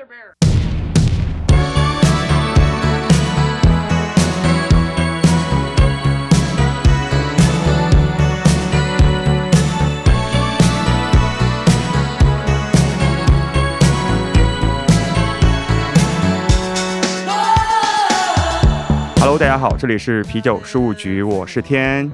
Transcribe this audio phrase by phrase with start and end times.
[0.00, 0.08] Hello，
[19.38, 22.10] 大家好，这里是啤酒事务局，我是天。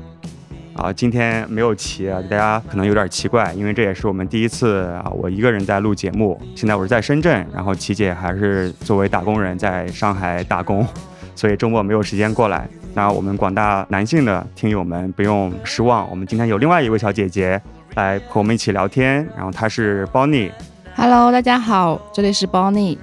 [0.76, 6.38] 啊，今天没有齐啊，大家可能有点奇怪，因为这也是我们第一次啊，我一个人在录节目。
[6.54, 10.86] 现在我是在深圳，然后琪姐还是作为打工人在上海打工，
[11.34, 12.68] 所以周末没有时间过来。
[12.92, 17.60] 那我们广大男性的听友们不用失望，我们今天有另外一位小姐姐
[17.94, 20.50] 来和我们一起聊天，然后她是 Bonnie。
[20.94, 22.98] Hello，大家好，这里是 Bonnie。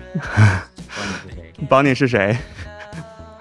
[1.68, 2.38] Bonnie 是谁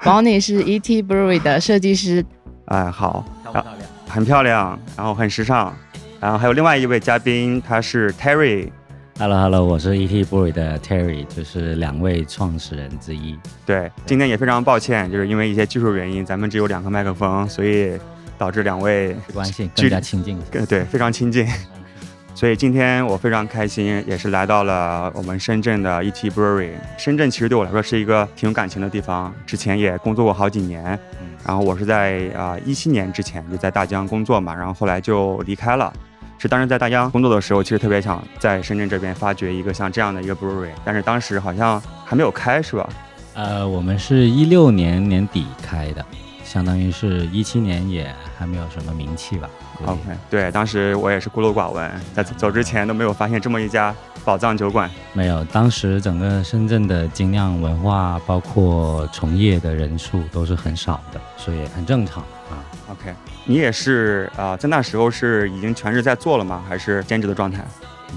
[0.03, 2.25] ？Bonnie 是 ET Brewery 的设计师。
[2.67, 3.65] 哎，好，啊
[4.13, 5.73] 很漂亮，然后很时尚，
[6.21, 8.69] 然后还有另外一位嘉宾，他是 Terry。
[9.19, 13.39] Hello Hello，我是 ET Boy 的 Terry，就是两位创始人之一。
[13.65, 17.99] 对，今天也非常抱歉，就是因为一些技术原因，咱们只有两个麦克风，所以
[18.37, 21.49] 导致两位关系更加亲近 对非常亲近。
[22.35, 26.73] 所以今天我非常开心，也是来到了我们深圳的 ET Brewery。
[26.99, 30.99] 深圳其实对我来说是一个挺有感情的地方，之前也工作过好几年。
[31.19, 35.93] 嗯然后我是在啊一七年之前就在大疆工作嘛，然后后来就离开了。
[36.39, 42.89] 是当时在大疆工作的时候，其实特别想在深圳这边发掘一个像这样的一个 brewery，但是当时好像还没有开，是吧？
[43.35, 46.05] 呃，我们是一六年年底开的，
[46.45, 49.49] 相当于是一七年也还没有什么名气吧。
[49.85, 54.89] OK，对，当时我也是孤陋寡闻，在走之前都没有发现这么一家宝藏酒馆。
[55.13, 62.63] 没有，当时整个深圳的精酿文化，包括从业的人数都是很少的，所以很正常啊。
[62.91, 63.13] OK，
[63.45, 66.63] 你也是啊、在那时候是已经全职在做了吗？
[66.69, 67.65] 还是兼职的状态？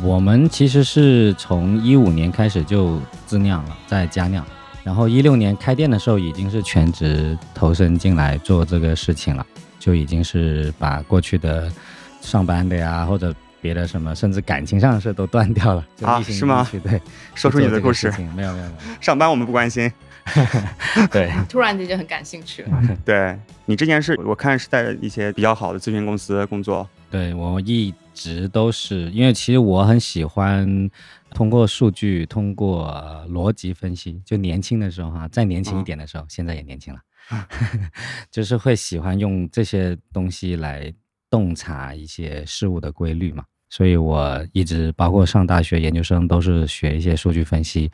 [0.03, 4.45] 我们其实是从一五年开始就自酿了，在家酿，
[4.83, 9.45] 然后一六年开店的时候已经是全职投身进来做这个事情了，
[9.85, 11.71] 就已经是把过去的
[12.19, 13.31] 上班的呀或者
[13.61, 16.99] 别的什么，甚至感情上的事都断掉了，就啊是吗对，
[17.35, 18.23] 说出你的故事去做这个。
[18.23, 19.91] 事情没有没有上班我们不关心。
[21.11, 22.97] 对，突然间就很感兴趣了。
[23.05, 26.89] 对你之前是我看是在一些比较好的咨询公司工作。
[27.11, 30.89] 对我一直都是，因为其实我很喜欢
[31.29, 34.19] 通过数据，通过呃逻辑分析。
[34.25, 36.99] 就年轻的时候哈、再年轻一点的时候，现在也年轻了，
[38.31, 40.93] 就是会喜欢用这些东西来
[41.29, 43.43] 洞察一些事物的规律嘛。
[43.67, 47.91] 所以我一直包括上大学、研究生都是学一些数据分析。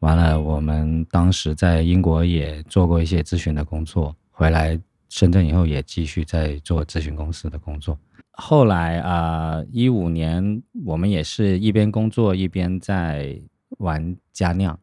[0.00, 7.96] 完了，我们当时在英国也做过一些咨询的工作，回来深圳以后也继续在做咨询公司的工作。
[8.32, 13.38] 后来啊，一、五年我们也是一边工作一边在
[13.78, 14.76] 玩家酿，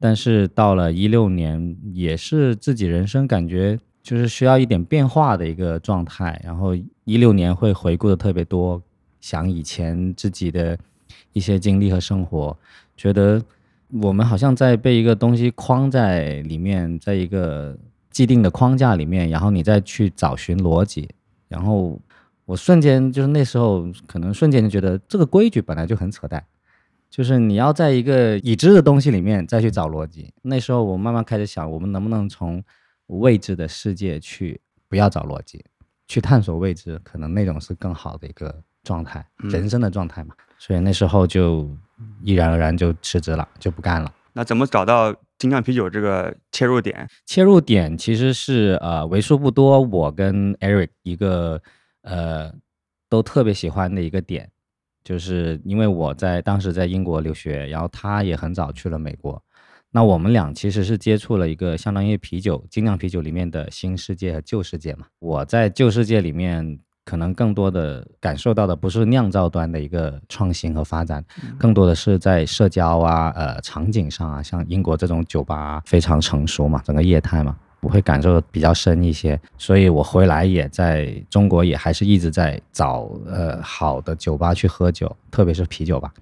[0.00, 6.40] 但是到了一六年，也是自己人生感觉就是需要一点变化的一个状态。
[6.42, 6.74] 然后
[7.04, 8.82] 一六年会回顾的特别多，
[9.20, 10.78] 想以前自己的
[11.34, 12.56] 一些经历和生活，
[12.96, 13.42] 觉得
[14.02, 17.76] 我们好像在被一个东西框在里面，在一个
[18.10, 21.08] 既定的框架里面，然后你再去找寻逻辑，
[21.46, 22.00] 然后
[22.46, 26.42] 我瞬间就是那时候可能瞬间就觉得这个规矩本来就很扯淡，
[27.10, 30.32] 就是你要在一个已知的东西里面再去找逻辑。
[30.42, 32.62] 那时候我慢慢开始想，我们能不能从
[33.08, 35.64] 未知的世界去不要找逻辑，
[36.06, 40.34] 去探索未知，可能那种是更好的一个状态，嗯人生的状态嘛。
[40.56, 41.68] 所以那时候就
[42.22, 44.14] 毅然而然就辞职了，就不干了。
[44.32, 47.08] 那怎么找到精酿啤酒这个切入点？
[47.26, 51.60] 切入点其实是呃为数不多，我跟 Eric 一个
[52.02, 52.52] 呃
[53.08, 54.48] 都特别喜欢的一个点，
[55.04, 59.42] 就是因为我在当时在英国留学，然后他也很早去了美国，
[59.90, 65.06] 那我们俩其实是接触了一个相当于啤酒精酿啤酒里面的新世界和旧世界嘛。
[65.18, 66.78] 我在旧世界里面。
[67.02, 71.24] 可能更多的感受到的不是酿造端的一个创新和发展，
[71.58, 79.40] 更多的是在社交啊、呃场景上啊，像英国这种酒吧非常成熟嘛，整个业态嘛，我会感受的比较深一些。
[79.58, 86.12] 所以我回来也在中国也还是一直在找呃好的酒吧去喝酒，特别是啤酒吧。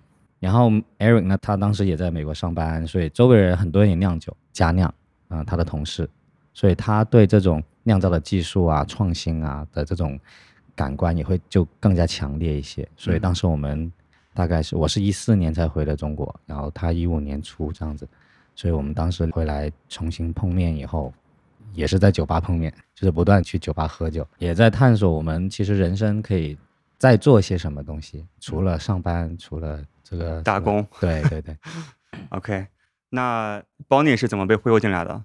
[0.41, 4.93] 然后 Eric 呢，他当时也在美国上班，所以周围人很多人也酿酒，家酿
[5.27, 6.09] 啊、他的同事，
[6.55, 10.17] 所以他对这种酿造的技术啊、创新啊的这种
[10.77, 12.89] 感官也会就更加强烈一些。
[12.97, 13.93] 所以当时我们
[14.33, 18.07] 大概是我是一四年才回的中国，然后他一五年初这样子，
[18.55, 21.13] 所以我们当时回来重新碰面以后，
[21.75, 26.57] 也是在酒吧碰面，就是不断去酒吧喝酒，也在探索我们其实人生可以
[26.99, 30.87] 再做些什么东西，除了上班，除了这个打工。
[31.01, 31.57] 对对对，
[32.31, 32.67] OK，
[33.11, 35.25] 那 Bonnie 是怎么被忽悠进来的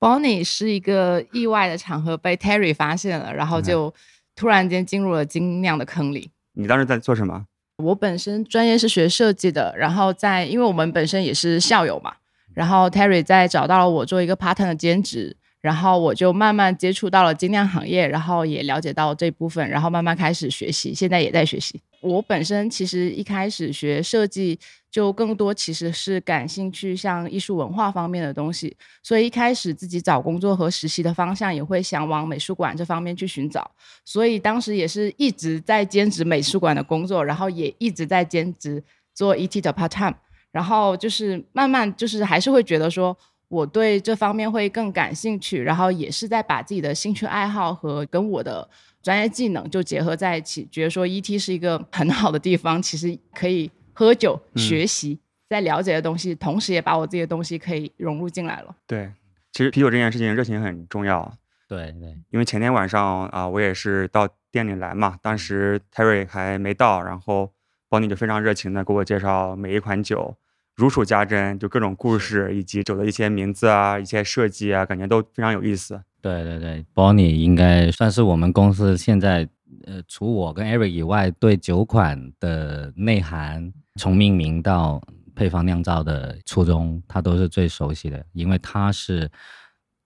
[0.00, 3.92] ？Bonnie 是一个意外的场合被 Terry 发现了，然后就
[4.34, 6.30] 突然间进入了精酿的坑里。
[6.52, 7.46] 你当时在做什么？
[7.78, 12.14] 我本身专业是学设计的，然后在因为我们本身也是校友嘛，
[12.52, 21.80] 然后 Terry 在找到了我做一个 part time 的兼职，然后我就慢慢接触到了精酿行业，然后也了解到这部分，然后慢慢开始学习，现在也在学习。
[22.02, 24.58] 我本身其实一开始学设计，
[24.90, 33.70] 就更多其实是感兴趣像艺术文化方面的东西，所以一开始自己找工作和实习的方向也会想往美术馆这方面去寻找，
[34.04, 38.84] 所以当时也是一直在兼职美术馆的工作，然后也一直在兼职
[39.14, 40.14] 做 ET 的 part time，
[40.52, 43.16] 然后就是慢慢就是还是会觉得说。
[43.48, 48.68] 我对这方面会更感兴趣，然后也是在把自己的兴趣爱好和跟我的
[49.02, 55.18] 专业技能就结合在一起，觉得说 ET 是一个 很好的地方，其实可以喝酒、学习，
[55.48, 58.74] 在了解的东西，同时也把我自己的东西可以融入进来了。
[58.86, 59.12] 对，
[59.52, 61.32] 其实啤酒这件事情热情很重要，
[61.68, 67.52] 对对，因为前天晚上啊、我也是到店里来嘛，当时 Terry 还没到，然后
[67.90, 70.36] Bonnie 就非常热情的给我介绍每一款酒，
[70.76, 76.00] 如数家珍，就各种故事以及酒的一些名字啊、一些设计啊，感觉都非常有意思。
[76.20, 79.48] 对对对，Bonnie 应该算是我们公司现在
[79.86, 85.00] 呃，除我跟 Eric 以外，对酒款的内涵，从命名到
[85.34, 89.30] 配方酿造的初衷，他都是最熟悉的，因为他是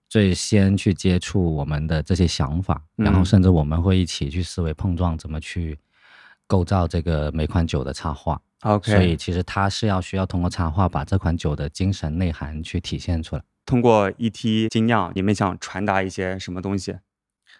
[0.09, 5.79] 最先去接触我们的这些想法，然后嗯甚至我们会一起去思维碰撞，怎么去
[6.45, 8.39] 构造这个每款酒的插画。
[8.61, 13.41] OK，所以其实它是要需要通过插画把这款酒的精神内涵去体现出来。
[13.65, 16.97] 通过一 t 精酿，你们想传达一些什么东西？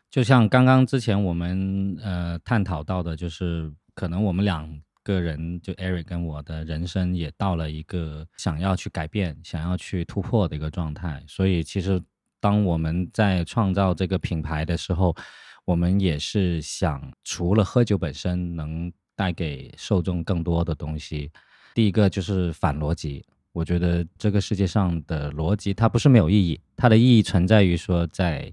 [0.10, 11.24] 就像刚刚之前我们呃探讨到的，就是可能我们两个人，就 Eric 跟我的人生也到了一个想要去改变、想要去突破的一个状态。
[11.28, 12.02] 所以其实
[12.40, 15.16] 当我们在创造这个品牌的时候，
[15.64, 21.30] 我们也是想除了喝酒本身能带给受众更多的东西，
[21.74, 23.22] 第一个就是反逻辑。
[23.52, 28.50] 我觉得这个世界上的逻辑它不是没有意义，它的意义存在于说在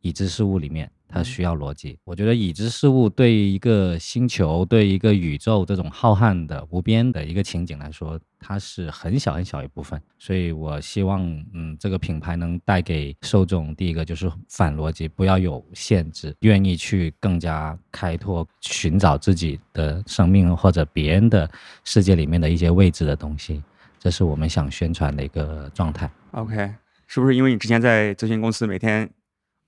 [0.00, 1.98] 已知事物里面，它需要逻辑。
[2.04, 10.00] 我觉得已知事物对于一个星球、对一个宇宙这种浩瀚的、无边的一个情景来说，它是很小很小一部分。
[10.18, 11.22] 所以我希望，
[11.54, 21.50] 嗯，这个品牌能带给受众，第一个就是反逻辑，不要有限制，愿意去更加开拓、寻找自己的生命或者别人的
[21.84, 23.62] 世界里面的一些未知的东西。
[23.98, 26.08] 这是我们想宣传的一个状态。
[26.32, 26.74] OK，
[27.06, 29.08] 是不是因为你之前在咨询公司每天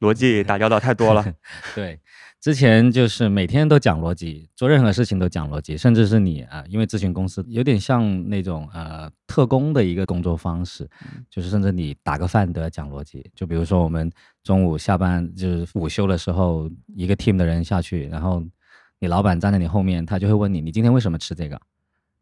[0.01, 1.25] 逻辑打 交道太多了？
[1.75, 1.99] 对，
[2.41, 10.89] 之前就是每天都讲逻辑，做任何事情都讲逻辑，甚至是你啊、因为咨询公司有点像那种呃特工的一个工作方式，
[11.29, 13.29] 就是甚至你打个饭都要讲逻辑。
[13.35, 14.11] 就比如说我们
[14.43, 18.43] 中午下班就是午休的时候，一个 team 的人下去，然后
[19.01, 21.61] 你老板站在你后面，他就会问你，你今天为什么吃这个？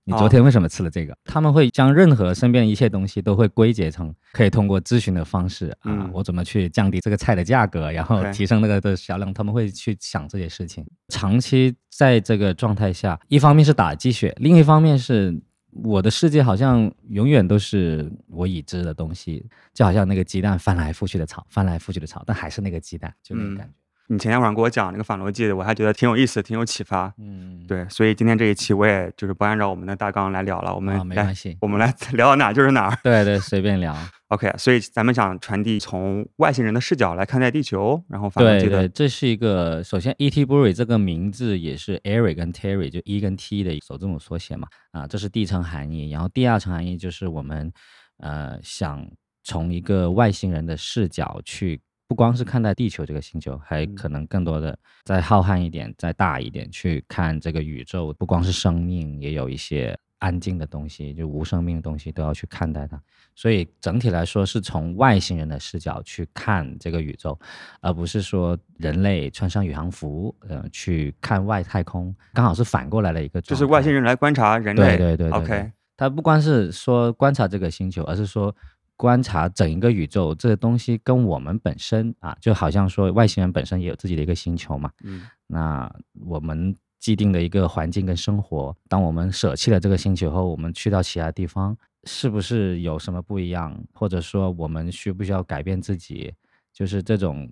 [0.08, 1.16] 你昨哦天为什么吃了这个？
[1.24, 10.86] 他们会将任何身边的一切东西都会归结成可以通过咨询的方式啊，嗯我怎么去降低这个菜的价格，然后提升那个的销量，他们会去想这些事情。
[11.08, 15.36] 长期在这个状态下，一方面是打鸡血，另一方面是
[15.82, 19.44] 我的世界好像永远都是我已知的东西，
[19.74, 23.72] 就好像那个鸡蛋翻来覆去的炒，翻来覆去的炒，但还是那个鸡蛋，就那个嗯感觉。
[24.08, 27.12] 你前天晚上给我讲那个反逻辑的，我还觉得挺有意思，挺有启发。
[27.18, 31.56] 嗯，对，所以今天这一期我也就是不按照我们的大纲来聊了，我们啊，没来关系。
[31.60, 32.98] 我们来聊到哪就是哪儿。
[33.02, 33.96] 对对，随便聊。
[34.28, 40.44] OK，所以咱们想传递从外星人的视角来看待地球，然后反逻对对，辑的，这是一个首先 E.T.
[40.44, 46.10] Brewery 这个名字也是 Eric 跟 Terry 就 E 跟 T 的首字母缩写嘛，啊，这是第一层含义。
[46.10, 47.72] 然后第二层含义就是我们
[48.18, 49.08] 呃想
[49.44, 63.00] 从一个外星人的视角去，不光是看待地球这个星球，还嗯可能更多的再浩瀚一点、再大一点去看这个宇宙，不光是生命，也有一些安静的东西，就无生命的东西都要去看待它。
[63.34, 67.38] 所以整体来说，是从外星人的视角去看这个宇宙，
[67.80, 73.40] 而不是说人类穿上宇航服，呃，去看外太空，刚好是反过来的一个。
[73.42, 74.96] 就是外星人来观察人类。
[74.96, 78.54] 对对对对 OK，对它不光是说观察这个星球，而是说
[78.96, 84.90] 观察整一个宇宙，这个东西跟我们本身啊，就好像说外星人本身也有自己的一个星球嘛。
[85.04, 85.90] 嗯那
[86.24, 93.78] 我们既定的一个环境跟生活，当我们舍弃了这个星球后，我们去到其他地方，是不是有什么不一样？
[93.92, 96.32] 或者说我们需不需要改变自己？
[96.72, 97.48] 就是这种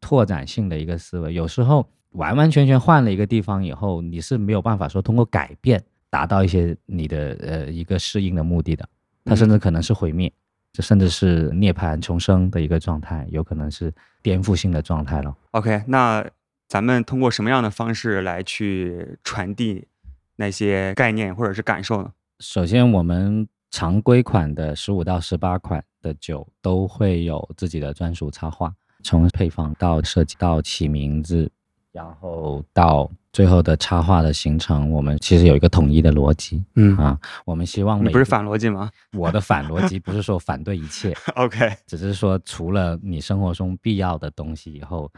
[0.00, 8.86] 拓展性的一个思维，有时候完完全全换了一个地方以后，你是没有办法说通过改变达到一些你的呃一个适应的目的的，
[9.24, 10.30] 它甚至可能是毁灭。
[10.78, 13.92] 就甚至是涅槃重生的一个状态，有可能是
[14.22, 15.36] 颠覆性的状态了。
[15.50, 16.24] OK，那
[16.68, 19.88] 咱们通过什么样的方式来去传递
[20.36, 22.12] 那些概念或者是感受呢？
[22.38, 31.50] 首先，我们常规款的十五到十八款的酒都会有自己的专属插画，从配方到设计到起名字，
[31.98, 37.18] 然后到最后的插画的形成，我们其实有一个统一的逻辑嗯，啊。
[37.44, 38.88] 我们希望每不是反逻辑吗
[39.18, 41.12] 我的反逻辑不是说反对一切？
[41.34, 45.10] OK，只是说除了你生活中必要的东西以后，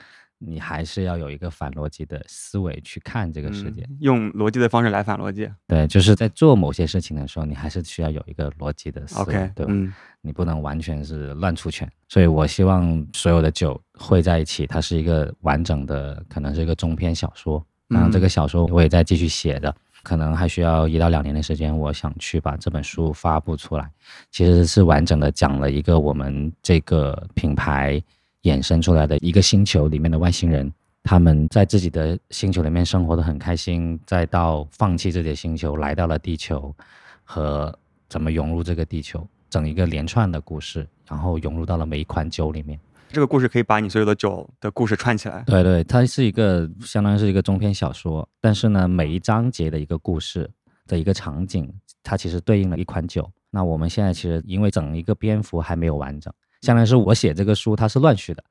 [0.42, 3.82] 你还是要有一个反逻辑的思维去看这个世界。
[3.82, 5.48] 嗯用逻辑的方式来反逻辑。
[5.66, 9.72] 对，就是在做某些事情的时候，你还是需要有一个逻辑的思维对吧？
[9.72, 9.92] 嗯
[10.22, 11.90] 你不能完全是乱出拳。
[12.08, 17.64] 所以我希望所有的酒汇在一起，它是一个完整的，可能是一个中篇小说。
[17.88, 23.90] 然后这个小说我也在继续写的，可能还需要一到两年的时间，我想去把这本书发布出来。
[24.30, 28.00] 其实是完整的讲了一个我们这个品牌
[28.42, 36.74] 衍生出来的一个星球里面的外星人，他们在自己的星球里面生活的很开心，再到放弃自己的星球，来到了地球，
[37.24, 37.76] 和
[38.08, 42.78] 怎么融入这个地球，整一个连串的故事，然后融入到了每一款酒里面。
[43.12, 45.42] 这个故事可以把你所有的酒的故事串起来。
[45.44, 50.48] 对对，它是一个相当于是一个中篇小说，但是呢，每一章节的一个故事
[50.86, 51.68] 的一个场景，
[52.04, 53.28] 它其实对应了一款酒。
[53.50, 58.44] 那我们现在其实因为整一个篇幅还没有完整，相当于是我写这个书它是乱序的，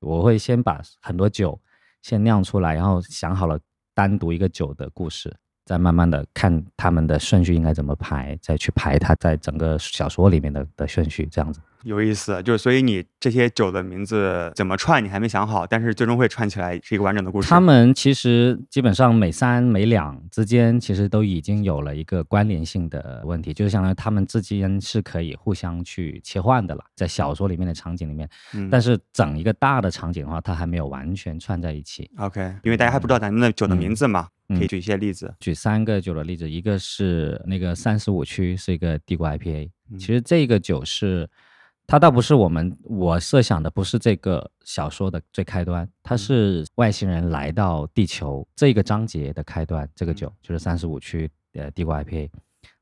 [0.00, 1.58] 我会先把很多酒
[2.02, 3.58] 先酿出来，然后想好了
[3.94, 11.60] 单独一个酒的故事，再慢慢的看他们的顺序应该怎么排，再去排它在整个小说里面的的顺序，这样子。
[11.86, 17.48] 有意思，就是所以你这些酒的名字怎么串，你还没想好，但是最终会串起来是一个完整的故事。
[17.48, 28.28] 他们其实基本上每三每两之间，其实都已经有了一个关联性的问题，就是相当于他们之间是可以互相去切换的了，在小说里面的场景里面。
[28.52, 32.10] 嗯但是整一个大的场景的话，它还没有完全串在一起。
[32.18, 35.32] OK，因为大家还不知道咱们的酒的名字嘛，嗯可以举一些例子。
[35.38, 41.28] 举三个酒的例子，一个是那个三十五区是一个帝国 IPA，嗯其实这个酒是
[41.86, 49.88] 它倒不是我们我设想的，不是这个小说的最开端，它是外星人来到地球这个章节的开端。
[49.94, 52.28] 这个酒就是三十五区呃帝国 IPA。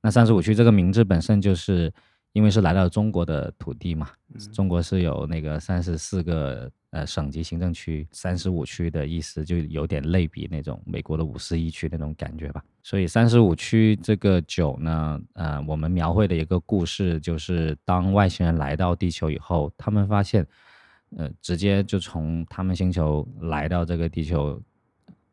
[0.00, 1.92] 那三十五区这个名字本身就是
[2.35, 4.11] 因为是来到中国的土地嘛，
[4.53, 12.61] 中国是有那个三十四个呃省级行政区，三十五区的意思就有点类比那种美国的五十一区那种感觉吧。
[12.83, 20.45] 所以三十五区这个酒呢，呃，我们描绘的一个故事就是，当外星人来到地球以后，他们发现，
[21.17, 24.61] 呃，直接就从他们星球来到这个地球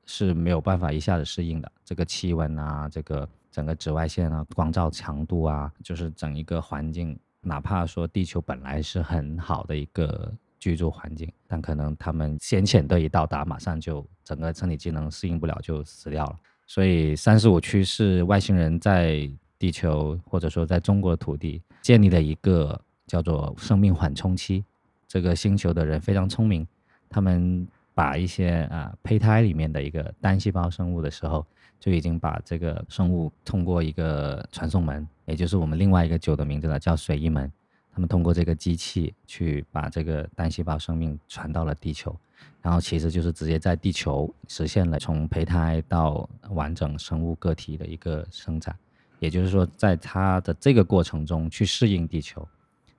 [0.05, 16.39] 是没有办法一下子适应的，这个气温啊，这个整个紫外线啊，光照强度啊，就是整一个环境，哪怕说地球本来是很好的一个居住环境，但可能他们先遣队一到达，马上就整个身体机能适应不了，就死掉了。
[16.65, 19.29] 所以三十五区是外星人在
[19.60, 24.63] 地球或者说在中国土地建立了一个叫做生命缓冲期。
[25.08, 26.65] 这个星球的人非常聪明，
[27.10, 31.46] 他们把一些啊胚胎里面的一个单细胞生物的时候，
[31.81, 37.51] 就已经把这个生物通过一个传送门，也就是我们另外一个酒的名字了，叫水一门。
[37.91, 42.15] 他们通过这个机器去把这个单细胞生命传到了地球，
[42.61, 48.73] 然后其实就是直接在地球实现了从胚胎到完整生物个体的一个生长，
[49.19, 52.47] 也就是说，在它的这个过程中去适应地球，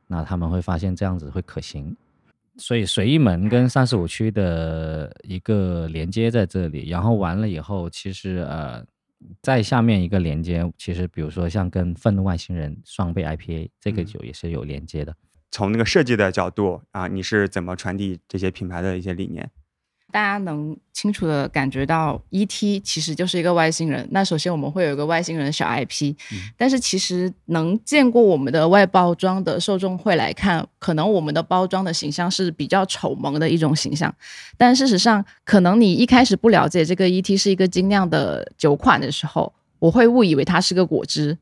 [0.07, 1.97] 那他们会发现这样子会可行。
[2.59, 8.85] 所以随意门跟三十五区的一个连接在这里，然后完了以后，其实呃，
[9.41, 15.15] 在下面一个连接，其实比如说像跟愤怒外星人双倍 IPA 这个嗯酒也是有连接的。
[15.51, 19.51] 从那个设计的角度啊，你是怎么传递这些品牌的一些理念？
[20.13, 22.79] 大家能清楚的感觉到，E.T.
[22.81, 24.07] 其实就是一个外星人。
[24.11, 26.15] 那首先我们会有一个外星人的小 IP，、
[26.55, 34.15] 但是其实能见过我们的外包装的受众会来看，可能我们的包装的形象是比较丑萌的一种形象。
[34.59, 37.35] 但事实上，可能你一开始不了解这个 E.T.
[37.35, 41.39] 是一个精酿的酒款的时候，我会误以为它是个果汁，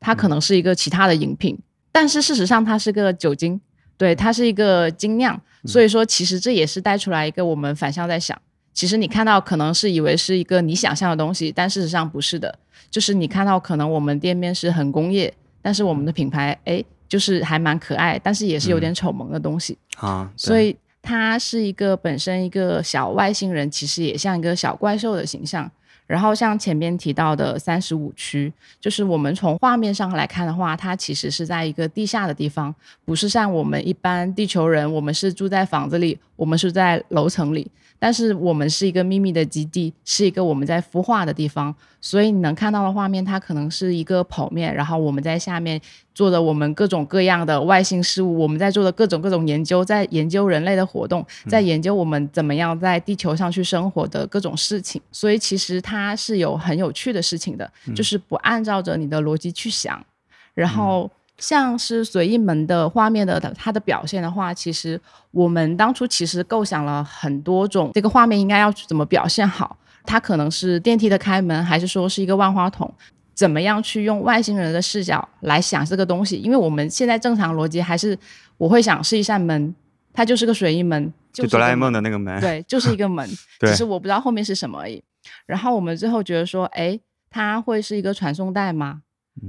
[0.00, 1.58] 它可能是一个其他的饮品，
[1.92, 3.60] 但是事实上它是个酒精。
[3.96, 8.36] 对，它是一个精酿，所以说其实这也是带出来一个我们反向在想，
[8.72, 12.58] 其实你看到可能是以为是一个你想象的东西，但事实上不是的，
[12.90, 15.32] 就是你看到可能我们店面是很工业，
[15.62, 25.70] 但是我们的品牌哎就是还蛮可爱，但是也是有点丑萌的东西，啊，所以它是一个本身一个小外星人，其实也像一个小怪兽的形象。
[26.06, 37.70] 然后像前面提到的三十五区，就是我们从画面上来看的话，它其实是在一个地下的地方，不是像我们一般地球人，我们是住在房子里，我们是在楼层里。
[38.04, 45.80] 但是我们是一个秘密的基地，是一个我们在孵化的地方，所以你能看到的画面，它可能是一个剖面，然后我们在下面
[46.14, 55.00] 做的我们各种各样的外星事物，我们在做的各种各种研究，在研究人类的活动，在研究我们怎么样在地球上去生活的各种事情。
[55.10, 60.04] 所以其实它是有很有趣的事情的，就是不按照着你的逻辑去想，
[60.52, 61.10] 然后。
[61.38, 65.00] 像是随意门的画面的它的表现的话，其实
[65.30, 69.76] 我们当初其实构想了很多种，这个画面应该要怎么表现好？
[70.04, 72.92] 它可能是电梯的开门，还是说是一个万花筒？
[73.34, 76.36] 怎么样去用外星人的视角来想这个东西？
[76.36, 78.16] 因为我们现在正常逻辑还是
[78.56, 79.74] 我会想是一扇门，
[80.12, 85.02] 它就是个随意门，就哆啦 A 梦的那个门，对，就是一个门， 只是我不知道后面是什么而已。
[85.46, 89.02] 然后我们最后觉得说，哎，它会是一个传送带吗？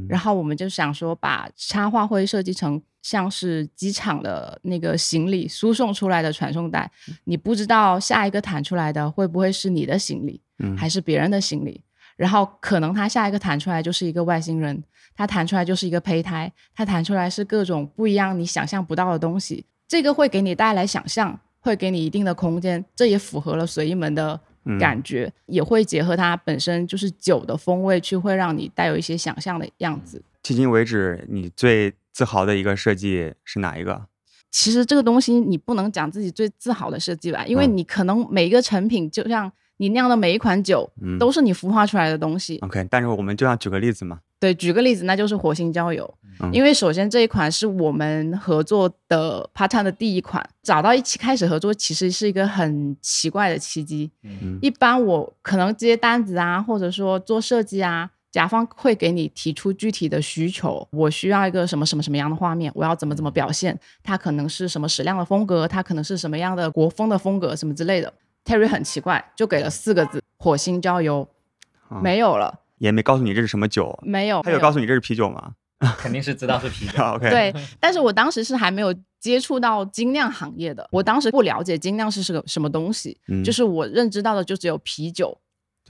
[0.09, 6.89] 然后我们就想说，把插画会设计成像是机场的那个行李输送出来的传送带，
[7.25, 10.41] 你不知道下一个弹出来的会不会是你的行李，
[10.75, 11.83] 还是别人的行李。
[12.17, 14.83] 然后可能他下一个弹出来就是一个外星人，
[15.15, 19.65] 他弹出来就是一个胚胎，他弹出来是各种不一样你想象不到的东西。
[19.87, 24.39] 这个会给你带来想象，会给你一定的空间，这也符合了随意门的。
[24.79, 30.21] 感觉也会结合它本身就是酒的风味，去会让你带有一些想象的样子。
[30.43, 34.05] 迄今为止，你最自豪的一个设计是哪一个？
[34.51, 42.57] 其实这个东西你不能讲自己最自豪的设计吧，因为你可能每一个成品，就像你酿的每一款酒，都是你孵化出来的东西。
[42.59, 44.21] OK，但是我们就像举个例子嘛。
[44.45, 46.13] 对，举个例子，那就是火星郊游。
[46.51, 54.11] 因为首先这一款是我们合作的 part time 的第一款，找到一起开始合作，其实是一个很奇怪的契机。
[54.21, 68.13] 嗯，一般我可能接单子啊，或者说做设计啊，甲方会给你提出具体的需求，我需要一个什么什么什么样的画面，我要怎么怎么表现，它可能是什么矢量的风格，它可能是什么样的国风的风格，什么之类的。
[68.43, 71.27] Terry 很奇怪，就给了四个字：火星郊游，
[72.03, 72.59] 没有了。
[72.77, 74.41] 也没告诉你这是什么酒，没有。
[74.41, 75.53] 他有告诉你这是啤酒吗？
[75.97, 77.03] 肯定是知道是啤酒。
[77.15, 77.29] OK。
[77.29, 85.37] 对，但是我当时是还没有接触到精酿行业的，我当时不了解精酿是是个什么东西，就是我认知到的就只有啤酒，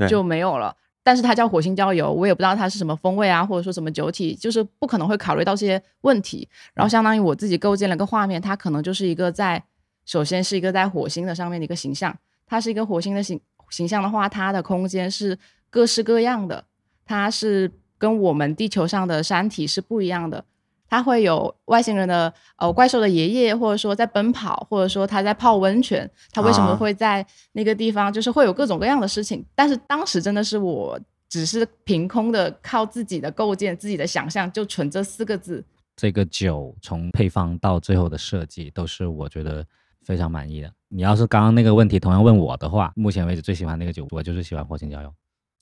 [0.10, 0.76] 就没有了。
[1.04, 6.50] 但是它叫火星郊游，我也不知道它是什么风味啊，或者说什么酒体，就是不可能会考虑到这些问题。
[6.74, 9.64] 然后相当于我自己构建了个画面，它可能就是一个在，
[10.08, 12.18] 首先是一个在火星的上面的一个形象，
[12.48, 15.38] 它是一个火星的形形象的话，它的空间是
[15.70, 16.66] 各式各样的。
[17.06, 20.44] 它是跟我们地球上的山体是不一样的，
[20.88, 28.12] 它会有外星人的呃怪兽的爷爷，或者说在奔跑，或者说他在泡温泉，他为什么会在那个地方？
[28.12, 29.46] 就是会有各种各样的事情。
[29.56, 35.64] 但是当时真的是我只是凭空的靠自己的构建、自己的想象，就存这四个字。
[35.96, 39.66] 这个酒从配方到最后的设计，都是我觉得
[40.04, 40.72] 非常满意的。
[40.90, 45.14] 你要是刚刚那个问题同样问我的话，目前为止最喜欢那个酒，我就是喜欢火星郊游。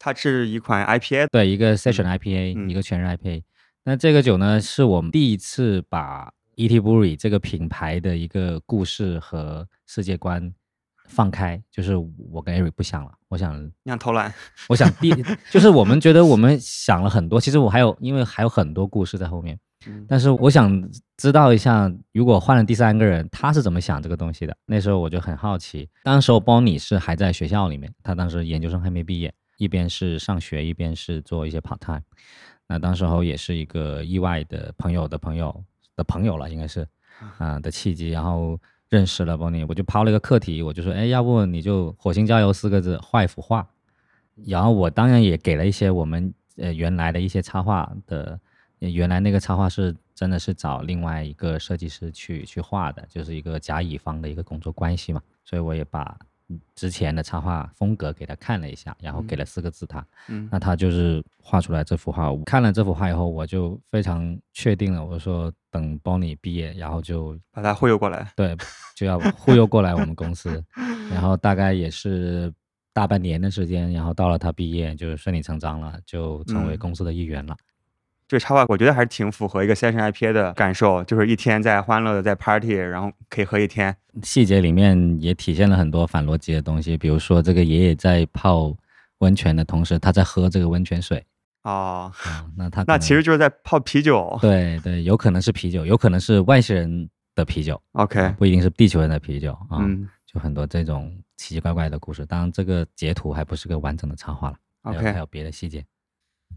[0.03, 3.41] 它是一款 IPA，对，一个 Session IPA，一个全日 IPA。
[3.85, 10.53] 那这个酒呢，是我们第一次把 ET Brewery 这个品牌的一个故事和世界观
[11.07, 11.63] 放开。
[11.71, 11.95] 就是
[12.29, 14.33] 我跟 Eric 不想了，我想你想偷懒，
[14.67, 15.09] 我想第
[15.49, 19.57] 就是我们觉得我们想了很多，其实我还有，因为还有很多故事在后面。
[20.05, 24.53] 但是我想知道一下，如果换了第三个人，他是怎么想这个东西的？
[24.65, 25.89] 那时候我就很好奇。
[26.03, 29.33] 当时 Bonnie 是还在学校里面，他当时研究生还没毕业。
[29.63, 32.03] 一边是上学，一边是做一些 part time。
[32.67, 35.63] 那当时候也是一个意外的朋友的朋友
[35.95, 36.87] 的朋友了，应该是
[37.37, 39.65] 啊的契机，然后认识了 Bonnie。
[39.67, 43.67] 我就抛了一个课题，我就说，哎，要不你就火星郊游四个字画一幅画。
[44.45, 48.39] 然后我当然也给了一些我们呃原来的一些插画的，
[48.79, 55.21] 原来那个插画是真的是找另外一个设计师去去画的，就是一个甲乙方的一个工作关系嘛。
[55.45, 56.17] 所以我也把。
[56.75, 62.29] 之前的插画风格给他看了一下，然后给了四个字他，嗯，那他就是画出来这幅画。
[62.45, 68.55] 看了这幅画以后，我就非常确定了，我说等 Bonnie 毕业，然后就把他忽悠过来，对，
[68.95, 70.63] 就要忽悠过来我们公司，
[71.09, 72.53] 然后大概也是
[72.93, 77.55] 大半年的时间，然后到了他毕业，就顺理成章了，就成为公司的一员了。
[78.33, 83.95] 这个插画我觉得还是挺符合一个 session IPA 的感受，就是一天在欢乐的在 party，然后可以喝一天。
[84.23, 88.75] 细节里面也体现了很多反逻辑的东西，比如说这个爷爷在泡
[89.19, 91.23] 温泉的同时，他在喝这个温泉水。
[91.61, 92.11] 哦，
[92.57, 94.35] 那他那其实就是在泡啤酒。
[94.41, 97.79] 对对，有可能是啤酒，有可能是外星人的啤酒。
[97.91, 99.77] OK，不一定是地球人的啤酒啊。
[99.81, 102.25] 嗯，就很多这种奇奇怪怪的故事。
[102.25, 104.57] 当然，这个截图还不是个完整的插画了。
[104.81, 105.85] OK 还有别的细节。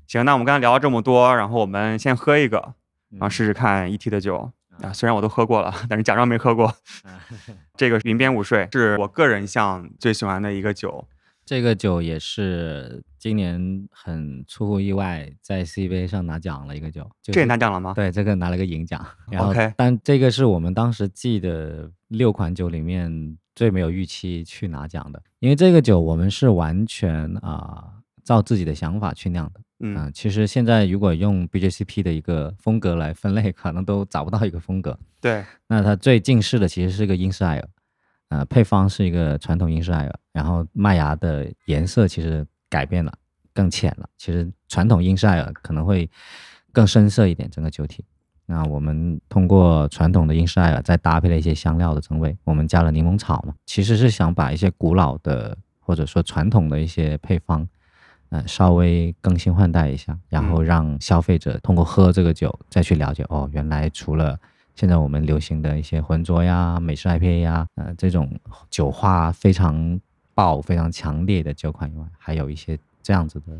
[0.06, 2.58] 行，那我们刚才聊了这么多，然后我们先喝一个，
[3.10, 4.92] 然后嗯试试看 ET 的酒啊。
[4.92, 6.72] 虽然我都喝过了，但是假装没喝过。
[7.76, 11.06] 这个云边午睡是我个人像最喜欢的一个酒。
[11.44, 17.92] 这个酒也是今年很出乎意外，在 CBA 上拿奖了一个酒，就这也拿奖了吗？
[17.94, 19.06] 对，这个拿了个银奖。
[19.30, 27.92] 然后 OK 但这个是我们当时记的六款酒里面最没有预期去拿奖的，因为这个酒我们是完全啊、
[28.26, 29.60] 照自己的想法去酿的。
[29.78, 34.98] 嗯嗯，其实现在如果用 BJCP 的一个风格来分类，可能都找不到一个风格。
[35.20, 37.68] 对，那它最近似的其实是一个英式艾尔，
[38.30, 43.12] 呃，配方是一个传统英式艾尔，然后麦芽的颜色其实改变了，
[43.52, 44.08] 更浅了。
[44.16, 46.10] 其实传统英式艾尔可能会
[46.72, 48.04] 更深色一点，整个酒体。
[48.46, 57.68] 那我们通过传统的英式艾尔，再搭配了一些香料的增味，我们加了柠檬草嘛，其实是想把一些古老的或者说传统的一些配方，
[58.30, 64.38] 呃，稍微更新换代一下，然后嗯让消费者通过喝这个酒再去了解哦，原来除了
[64.74, 70.00] 现在我们流行的一些浑浊呀、美式 IPA 呀，呃，这种酒花非常
[70.34, 73.52] 爆、非常强烈的酒款以外，还有一些这样子的，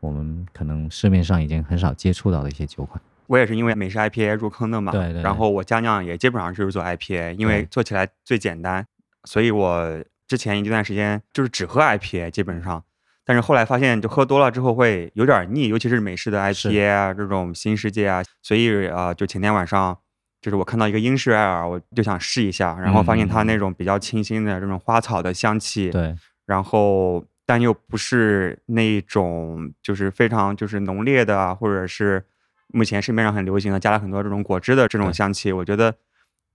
[0.00, 3.00] 我们可能市面上已经很少接触到的一些酒款。
[3.26, 4.90] 我也是因为美式 IPA 入坑的嘛。
[4.90, 8.86] 对对对然后我家酿也基本上就是做 IPA，因为做起来最简单，
[9.24, 12.82] 所以我之前一段时间就是只喝 IPA，基本上。
[13.28, 18.22] 但是后来发现，就喝多了之后会有点腻，尤其是美式的 IPA 啊，这种新世界啊。
[18.42, 19.94] 所以啊、呃就前天晚上，
[20.40, 32.24] 就是我看到一个英式艾尔，我就想试一下，然后发现它那种比较清新的这种花草的香气，对，然后但又不是那种就是非常就是浓烈的啊，或者是
[32.68, 35.94] 目前市面上很流行的加了很多这种果汁的这种香气，我觉得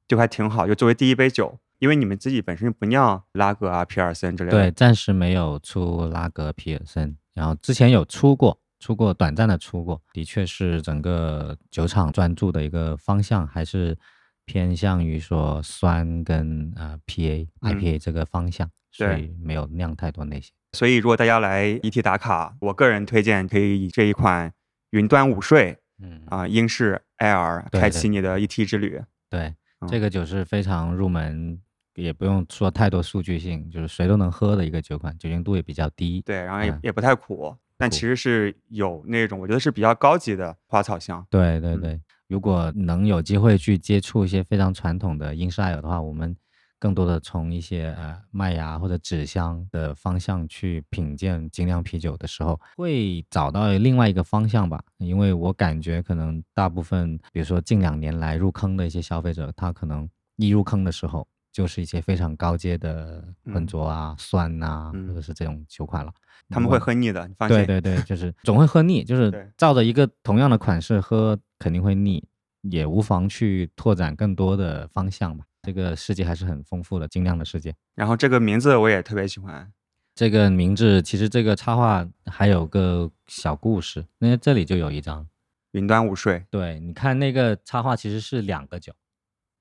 [0.07, 0.65] 就还挺好。
[0.65, 13.97] 就作为第一杯酒，因为你们自己本身不酿拉格啊、皮尔森之类的，对，暂时没有出拉格皮尔森，然后之前有出过，出过短暂的出过，的确是整个酒厂专注的一个方向，还是
[14.45, 17.73] 偏向于说酸跟呃 PA、嗯。
[17.73, 20.53] IPA 这个方向，所以没有酿太多那些。
[20.71, 24.53] 所以如果大家来 ET 打卡，我个人推荐可以以这一款
[24.91, 26.21] 云端午睡嗯。
[26.27, 29.01] 啊、英式 Air 开启你的 ET 之旅。
[29.29, 29.87] 对，嗯。
[29.89, 31.59] 这个酒是非常入门，
[31.95, 36.21] 也不用说太多数据性，就是谁都能喝的一个酒款，酒精度也比较低。
[36.25, 41.21] 对，然后也、嗯也不太苦，但其实是有那种我觉得是比较高级的花草香。
[41.21, 46.35] 嗯对对对，如果能有机会去接触一些非常传统的英式艾尔的话，我们
[46.79, 54.83] 更多的从一些呃麦芽或者纸香的方向去品鉴精酿啤酒的时候，会找到另外一个方向吧。
[54.97, 61.27] 因为我感觉可能大部分，比如说近两年来入坑的一些消费者，他可能一入坑的时候。
[61.53, 66.11] 就是一些非常高阶的浑嗯浊啊、酸呐、嗯或者是这种酒款了。
[66.49, 67.55] 他们会喝腻的，你放心。
[67.55, 72.21] 对对对，就是总会喝腻，就是照着一个同样的款式喝肯定会腻，
[72.63, 75.45] 也无妨去拓展更多的方向吧。
[75.61, 77.73] 这个世界还是很丰富的，精酿的世界。
[77.95, 79.71] 然后这个名字我也特别喜欢，
[80.13, 85.25] 这个名字其实这个插画还有个小故事，那这里就有一张，
[85.71, 88.91] 云端午睡，对，你看那个插画其实是两个酒，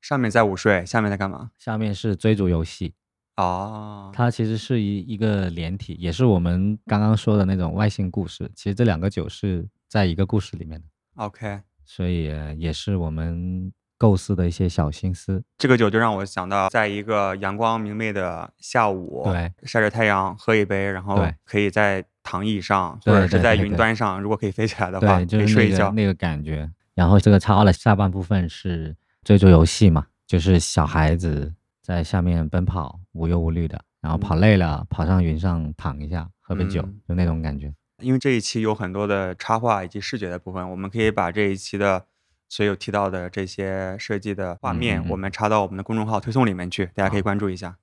[0.02, 1.52] 上面在午睡，下面在干嘛？
[1.58, 2.92] 下面是追逐游戏，
[3.36, 8.50] 哦，它其实是一一个连体，也是我们刚刚说的那种外星故事。
[8.54, 10.86] 其实这两个酒是在一个故事里面的。
[11.14, 15.44] OK，所以呃也是我们构思的一些小心思。
[15.56, 25.84] 这个酒就让我想到，在一个阳光明媚的下午，对，晒着太阳喝一杯，然后可以在躺椅上或者是在云端上，如果可以飞起来的话，对，就可以是睡一觉。
[25.84, 26.68] 那个那个感觉。
[26.94, 37.72] 然后这个插画的下半部分是追逐游戏嘛，就是小孩子在下面奔跑，无忧无虑的，然后跑累了，跑上云上躺一下，喝杯酒，嗯就那种感觉。
[38.00, 42.06] 因为这一期有很多的插画以及视觉的部分，我们可以把这一期的
[42.48, 47.76] 所有提到的这些设计的画面，嗯嗯嗯我们插到我们的公众号推送里面去，大家可以关注一下。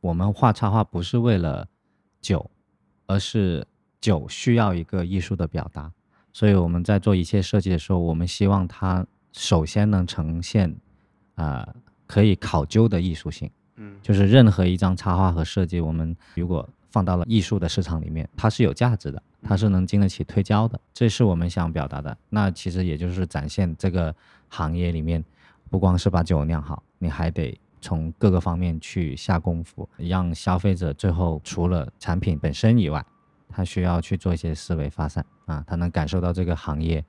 [0.00, 1.66] 我们画插画不是为了
[2.20, 2.50] 酒，
[3.08, 3.66] 而是
[4.00, 5.90] 酒需要一个艺术的表达，
[6.32, 10.76] 所以我们在做一切设计的时候，我们希望它首先能呈现，
[11.34, 11.66] 呃，
[12.06, 13.50] 可以考究的艺术性。
[13.76, 22.16] 嗯，就是任何一张插画和设计，我们如果放到了艺术的市场里面，它是有价值的，它是能经得起推敲的，这是我们想表达的。
[22.28, 24.14] 那其实也就是展现这个
[24.48, 25.24] 行业里面，
[25.70, 33.04] 不光是把酒酿好，你还得从各个方面去下功夫，让消费者最后除了产品本身以外，
[33.48, 37.04] 他需要去做一些思维发散啊，他能感受到这个行业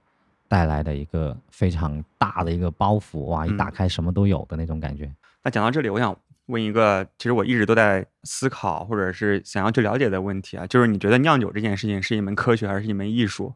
[0.47, 5.12] 带来的一个非常大的一个包袱，哇，一打嗯开什么都有的那种感觉。
[5.43, 13.53] 那讲到这里，我想问一个，其实我一直都在思考或者是想要去了解的问题啊，就是你觉得酿酒这件事情是一门科学还是一门艺术？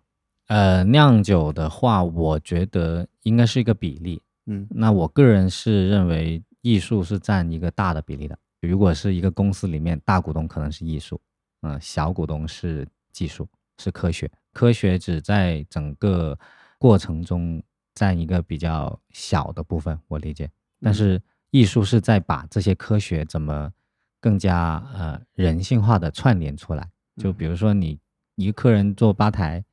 [0.47, 4.21] 呃，酿酒的话，我觉得应该是一个比例。
[4.47, 8.37] 嗯那我个人是认为艺术是占一个大的比例的。
[8.61, 11.21] 如果是一个公司里面，大股东可能是艺术，
[11.61, 13.47] 嗯、小股东是技术，
[13.77, 14.29] 是科学。
[14.51, 16.37] 科学只在整个
[16.79, 17.61] 过程中
[17.93, 20.49] 占一个比较小的部分，我理解。
[20.81, 23.71] 但是艺术是在把这些科学怎么
[24.19, 26.89] 更加呃人性化的串联出来。
[27.17, 27.99] 就比如说你
[28.35, 29.63] 一个客人坐吧台，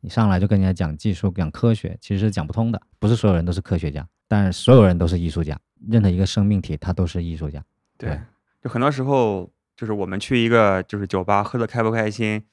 [0.00, 2.80] 你上来就跟人家讲技术、讲科学，其实是讲不通的。
[2.98, 5.58] 不是所有人都是科学家，但是所有人都是艺术家。
[5.86, 7.62] 任何一个生命体，他都是艺术家。
[7.98, 8.20] 对对，
[8.62, 12.44] 就很多时候就是我们去一个就是酒吧喝的开不开心，嗯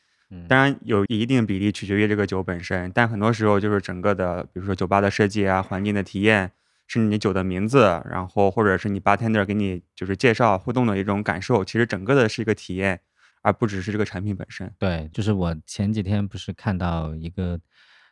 [0.48, 6.52] 当然有一定比例取决于这个酒本身，但很多时候就是整个的，比如说酒吧的设计啊、环境的体验，
[6.88, 13.00] 甚至你酒的名字，然后或者是你 bartender 给你就是介绍互动的一种感受，其实整个的是一个体验，
[13.42, 14.72] 而不只是这个产品本身。
[14.80, 17.60] 对，就是我前几天不是看到一个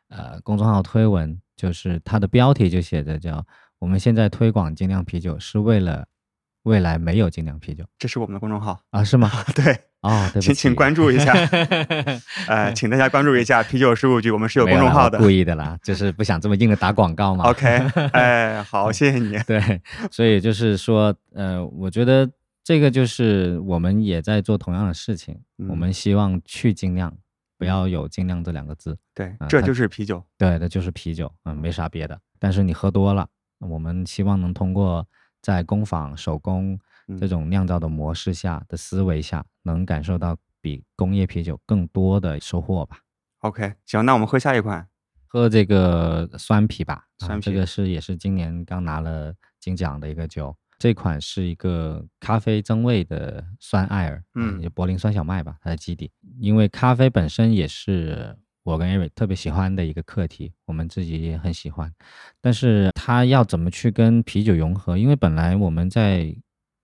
[0.09, 3.45] 呃公众号推文，就是它的标题就写着叫
[3.79, 6.07] “我们现在推广精酿啤酒是为了
[6.63, 9.03] 未来没有精酿啤酒这是我们的公众号，”啊？
[9.03, 9.31] 是吗？
[9.55, 11.33] 对，哦，对，请请关注一下，
[12.47, 15.17] 呃，请大家关注一下啤酒事务局，我们是有公众号的。
[15.17, 17.45] 故意的啦， 就是不想这么硬的打广告嘛。
[17.45, 17.65] OK，
[18.13, 19.37] 哎，好，谢谢你。
[19.47, 22.29] 对，所以就是说，呃，我觉得
[22.63, 25.33] 这个就是我们也在做同样的事情，
[25.69, 27.11] 我嗯们希望去精酿，
[27.57, 28.97] 不要有精酿这两个字。
[29.15, 30.23] 对，这就是啤酒。
[30.37, 32.19] 对，那就是啤酒，嗯，没啥别的。
[32.37, 33.27] 但是你喝多了，
[33.59, 35.05] 我们希望能通过
[35.41, 36.79] 在工坊手工
[37.19, 42.99] 这嗯种酿造的模式下的思维下，能感受到比工业啤酒更多的收获吧。
[43.39, 44.87] OK，行，那我们喝下一款。
[45.25, 50.55] 喝这个酸啤吧，啊酸啤这个是也是今年刚拿了金奖的一个酒。
[50.79, 56.11] 这款是一个咖啡增味的酸艾尔，嗯就柏林酸小麦吧，它的基底。
[56.39, 61.91] 因为咖啡本身也是我跟 Eric 特别喜欢的一个课题，我们自己也很喜欢。
[62.41, 64.97] 但是它要怎么去跟啤酒融合？
[64.97, 66.35] 因为本来我们在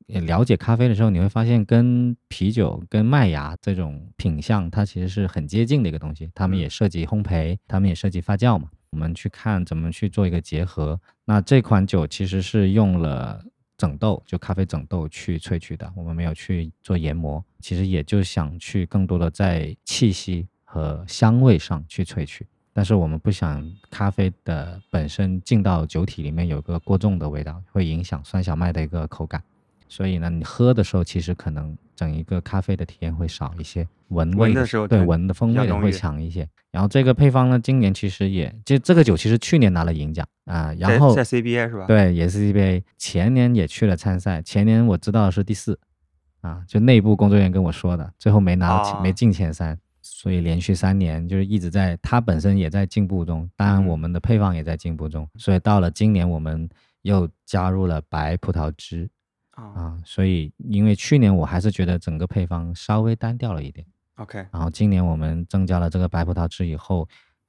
[0.07, 6.29] 呃了解咖啡的时候，你会发现跟啤酒、跟麦芽这种品相，它其实是很接近的一个东西。
[6.33, 8.69] 他们嗯也涉及烘焙，他们也涉及发酵嘛。
[8.91, 10.99] 我们去看怎么去做一个结合。
[11.25, 13.43] 那这款酒其实是用了
[13.77, 17.43] 整豆，就咖啡整豆去萃取的，我们没有去做研磨。
[17.59, 22.45] 其实也就想去更多的在气息和香味上去萃取。
[22.73, 29.41] 但是我们不想咖啡的本身进到酒体里面有个过重的味道，会影响酸小麦的一个口感。
[29.87, 36.45] 所以呢，你喝的时候其实可能整一个咖啡的体验会少一些，闻味闻的时候对对闻的风味也会强一些。
[36.69, 45.79] 然后这个配方呢，今年其实也就这个酒其实去年拿了银奖啊、然后在在 CBA 是吧？，对也是 CBA，前年也去了参赛，前年我知道是第四
[46.41, 49.79] 啊，就内部工作人员跟我说的，最后没拿没进前三。
[50.17, 53.87] 所以连续三年就是一直在，它本身也在进步中，当然嗯。
[53.87, 56.69] 我们的配方也在进步中，所以到了今年我们
[57.01, 59.09] 又加入了白葡萄汁，
[59.51, 59.63] 啊。
[59.65, 67.05] 啊，所以因为去年我还是觉得整个配方稍微单调了一点，，OK，然后今年我们增加了这个白葡萄汁以后，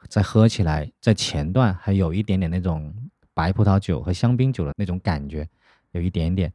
[0.09, 2.93] 再喝起来，在前段还有一点点那种
[3.33, 5.49] 白葡萄酒和香槟酒的那种感觉，
[5.93, 6.53] 有一点点，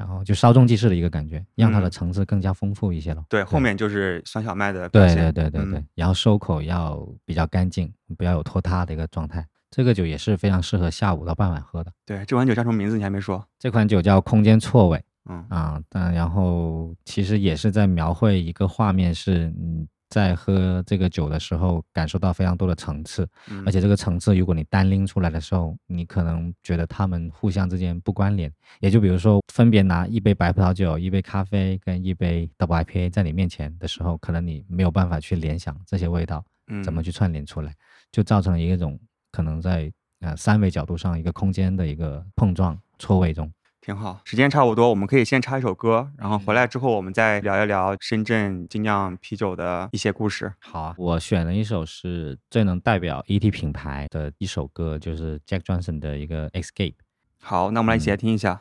[0.00, 3.22] 然后就稍纵即逝的一个感觉，让它的嗯层次更加丰富一些了。
[3.28, 5.18] 对，后面就是酸小麦的表对现。
[5.34, 9.46] 对对对对，嗯然后收口要比较干净，不要有拖沓的一个状态。
[9.70, 11.92] 这个酒也是非常适合下午到傍晚喝的。
[12.06, 12.96] 对，这款酒叫什么名字？
[12.96, 13.46] 你还没说。
[13.58, 15.04] 这款酒叫空间错位。
[15.28, 28.52] 嗯啊，但然后其实也是在描绘一个画面，是你在喝这个酒的时候感受到非常多的层次，嗯，而且这个层次如果你单拎出来的时候，你可能觉得它们互相之间不关联。
[28.80, 36.44] 也就比如说，分别拿一杯白葡萄酒、一杯咖啡跟一杯 double IPA 在你面前的时候，可能你没有办法去联想这些味道
[36.84, 37.72] 怎么嗯去串联出来，
[38.10, 38.98] 就造成了一种
[39.30, 43.50] 可能在呃三维角度上一个空间的一个碰撞错位中。
[43.80, 50.52] 挺好，时间差不多，我们可以先插一首歌，然后回来之后我们再聊一聊深圳精酿啤酒的一些故事。
[50.58, 56.96] 好啊，我选了一首是最能代表 ET 品牌的一首歌，就是 Jack Johnson 的一个 Escape。
[57.40, 58.60] 好，那我们来一起嗯来听一下。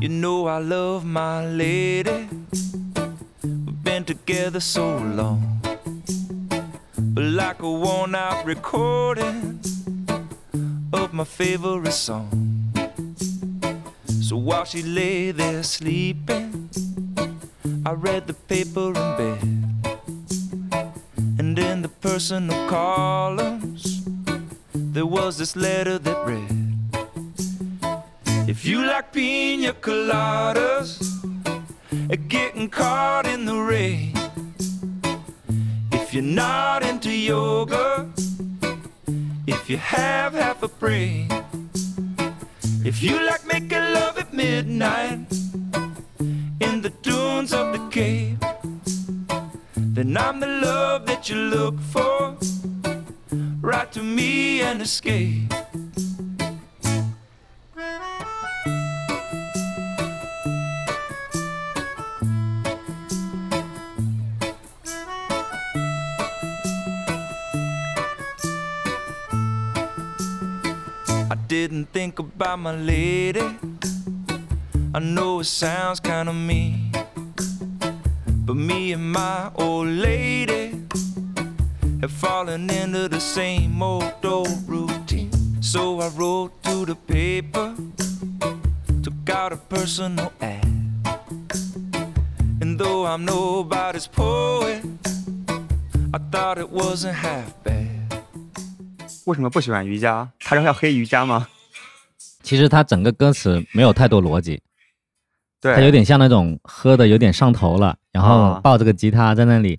[0.00, 2.26] You know I love my lady.
[3.44, 5.62] We've been together so long.
[7.14, 9.60] But like a worn out recording
[10.94, 12.72] of my favorite song.
[14.06, 16.70] So while she lay there sleeping,
[17.84, 19.42] I read the paper in bed.
[21.38, 24.06] And in the personal columns,
[24.72, 26.50] there was this letter that read
[28.48, 30.98] If you like pina coladas
[31.92, 34.11] and getting caught in the rain,
[36.12, 38.06] if you're not into yoga,
[39.46, 41.26] if you have half a brain,
[42.84, 45.20] if you like making love at midnight
[46.60, 48.38] in the dunes of the cave,
[49.74, 52.36] then I'm the love that you look for.
[53.62, 55.61] Write to me and escape.
[72.51, 73.41] think about my lady.
[74.93, 76.91] I know it sounds kinda mean.
[78.45, 80.71] But me and my old lady
[82.01, 85.31] have fallen into the same old old routine.
[85.61, 87.73] So I wrote to the paper,
[89.03, 90.65] took out a personal ad.
[92.61, 94.83] And though I'm nobody's poet,
[96.13, 97.85] I thought it wasn't half bad.
[99.25, 100.29] 为什么不喜欢瑜伽？
[100.39, 101.47] 他说要黑瑜伽吗？
[102.42, 104.60] 其实它整个歌词没有太多逻辑，
[105.60, 108.60] 对，它有点像那种喝的有点上头了，然后啊。
[108.62, 109.78] 抱着个吉他在那里，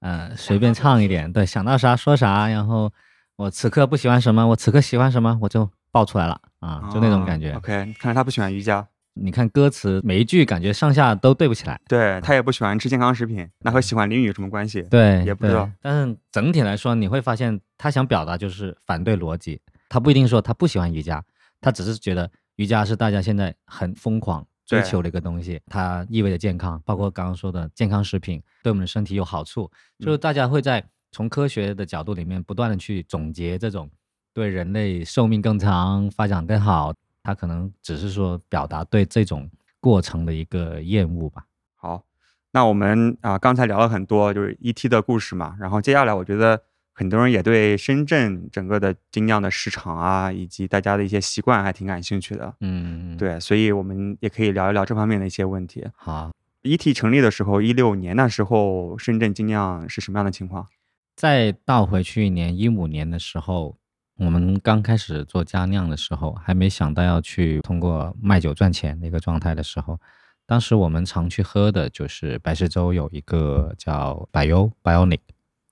[0.00, 2.90] 呃，随便唱一点，对，想到啥说啥，然后
[3.36, 6.40] 我此刻不喜欢什么，我此刻喜欢什么，我就爆出来了。
[6.60, 7.52] 啊，就那种感觉。
[7.52, 14.82] 哦 OK，看来他不喜欢瑜伽，你看歌词每一句感觉上下都对不起来，对他也不喜欢吃健康食品，那和喜欢淋雨有什么关系？
[14.82, 15.24] 对，对。
[15.26, 15.70] 也不知道。
[15.80, 21.22] 但是整体来说，你会发现他想表达就是反对逻辑，他不一定说他不喜欢瑜伽，
[21.60, 30.20] 他只是觉得瑜伽是大家现在很疯狂追求的一个东西，它意味着健康，包括刚刚说的健康食品对我们的身体有好处，就是嗯。
[30.20, 33.90] 大家会在从科学的角度里面不断的去总结这种
[34.34, 41.46] 对人类寿命更长、发展更好，他可能只是说表达对这种过程的一个厌恶吧。
[41.74, 42.04] 好，
[42.50, 46.62] 那我们啊、刚才聊了很多就是 ET 的故事嘛，然后接下来我觉得
[46.98, 52.52] 很多人也对深圳整个的精酿的市场啊，以及大家的一些习惯还挺感兴趣的。
[52.60, 55.86] 嗯，，对，所以我们也可以聊一聊这方面的一些问题。
[55.94, 56.32] 好。
[56.64, 60.66] ET 成立的时候，一六年那时候，深圳精酿是什么样的情况？
[61.14, 63.78] 再倒回去一年，一五年的时候，
[64.16, 69.98] 我们刚开始做家酿的时候，还没想到要去通过卖酒赚钱的一个状态的时候，
[70.46, 75.20] 当时我们常去喝的就是白石洲有一个叫百优 Bionic，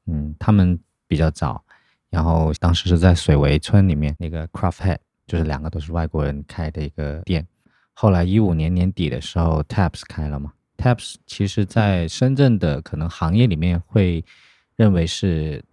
[0.06, 1.62] 嗯，他们比较早，
[2.10, 7.46] 然后当时是在水围村里面那个 Craft Head，就是两个都是外国人开的一个店。
[7.92, 14.24] 后来一五年年底的时候，Taps 开了嘛，Taps 其实在深圳的可能行业里面会
[14.76, 15.64] 认为是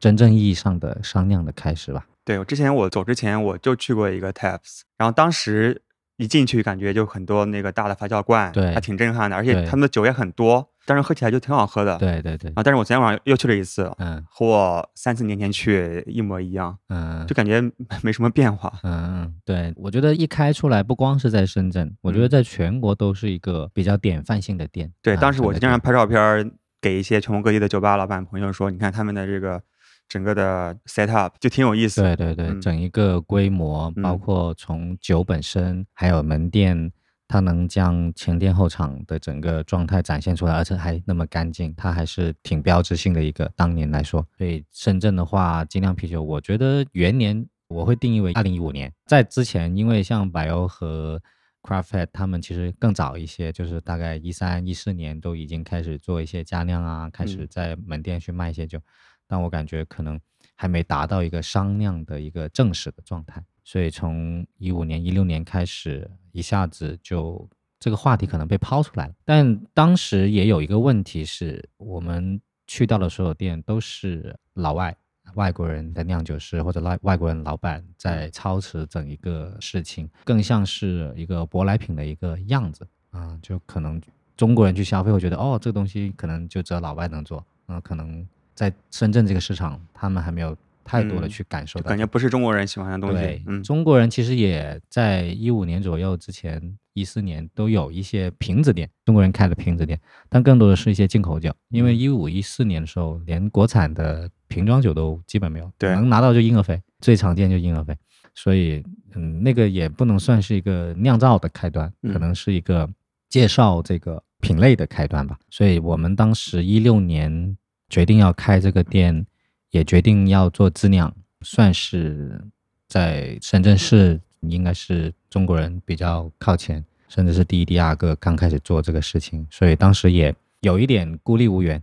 [0.00, 2.06] 真正意义上的商酿的开始吧。
[2.24, 5.82] 对，我之前我走之前我就去过一个 Taps，然后当时
[6.16, 11.98] 一进去感觉就很多那个大的发酵罐，对还挺震撼的，而且他们的酒也很多，但是喝起来就挺好喝的。
[11.98, 17.60] 对对对，啊，但是我昨天晚上又去了一次，嗯和我三四年前去一模一样，嗯就感觉
[18.02, 18.72] 没什么变化。
[18.82, 24.90] 嗯嗯，对，我觉得一开出来不光是在深圳，我觉得嗯在全国都是一个比较典范性的店。
[25.02, 26.50] 对，啊当时我就经常拍照片
[26.80, 29.60] 给一些全国各地的酒吧老板朋友说，你看他们的这个
[30.08, 32.02] 整个的 set up 就挺有意思。
[32.02, 36.92] 对对对，嗯整一个规模，包嗯括从酒本身，还有门店，
[37.26, 43.50] 它能将前店后厂的整个状态展现出来，而且还那么干净，它还是挺标志性的一个。
[43.56, 51.20] 当年来说，所以深圳的话，精酿啤酒，我觉得元年我会定义为二零一五年，在之前，因为像百欧和
[51.62, 58.78] Crafthead 他们其实更早一些，就是大概一三一四年都已经开始做一些加酿啊，开始嗯在门店去卖一些酒。
[59.26, 60.20] 但我感觉可能
[60.54, 69.14] 还没达到一个商量的一个正式的状态，所以从一五年、一六年开始，一下子就这个话题可能被抛出来了。
[69.24, 74.96] 但当时也有一个问题是，我们去到的所有店都是老外。
[75.34, 84.00] 外国人的酿酒师或者外外国人老板在操持整一个事情，更像是一个舶来品的一个样子啊、就可能
[84.36, 88.26] 中国人去消费会觉得，哦，这个东西可能就只有老外能做，嗯、可能
[88.56, 91.28] 在深圳这个市场，他们还没有太多的嗯。
[91.28, 91.84] 去感受到。
[91.84, 101.98] 就感觉不是中国人喜欢的东对西。，嗯，中国人其实也在一五年左右之前，一四年都有一些瓶子店，中国人开的瓶子店，但更多的是一些进口酒，因为嗯。
[101.98, 105.90] 一五一四年的时候，连国产的瓶装酒都基本没有，对。
[105.94, 107.94] 能拿到就婴儿肥，最常见就婴儿肥，
[108.34, 108.82] 所以
[109.14, 112.88] 嗯，那个也不能算是一个酿造的开端，可嗯能是一个
[113.28, 115.36] 介绍这个品类的开端吧。
[115.50, 117.56] 所以我们当时一六年
[117.88, 119.26] 决定要开这个店，
[119.70, 122.42] 也决定要做自酿，算是
[122.88, 131.82] 在深圳市应该是中国人比较靠前，甚至是第一、第二个刚开始做这个事情，所以当时也有一点孤立无援，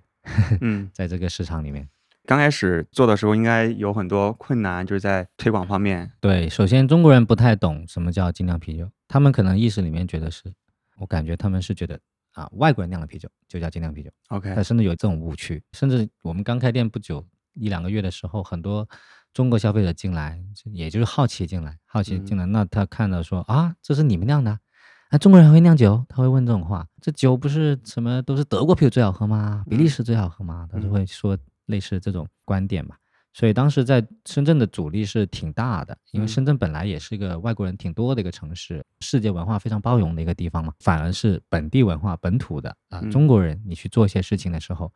[0.62, 1.88] 嗯， 在这个市场里面。
[2.26, 6.10] 刚开始做的时候应该有很多困难，就是在推广方面。
[6.22, 10.54] 对，首先中国人不太懂什么叫精酿啤酒，他们可能意识里面觉得是，
[11.00, 12.00] 我感觉他们是觉得
[12.34, 15.64] 啊，外国人酿的啤酒就叫精酿啤酒，OK，他甚至有这种误区。
[15.72, 18.88] 甚至我们刚开店不久一两个月的时候，很多
[19.34, 24.60] 中国消费者进来，也就是好奇进来，好奇进来，那他看到说啊，这是你们酿的啊。
[25.10, 26.88] 啊，中国人还会酿酒，他会问这种话。
[27.00, 29.64] 这酒不是什么都是德国啤酒最好喝吗？
[29.70, 30.68] 比利时最好喝吗？
[30.72, 32.96] 他就会说类似这种观点嘛。
[33.34, 40.72] 所以当时在深圳的阻力是挺大的，因为嗯深圳本来也是一个外国人挺多的一个城市，世界文化非常包容的一个地方嘛。
[40.80, 44.92] 反而是本地文化、本土的啊、嗯中国人，你去做一些事情的时候，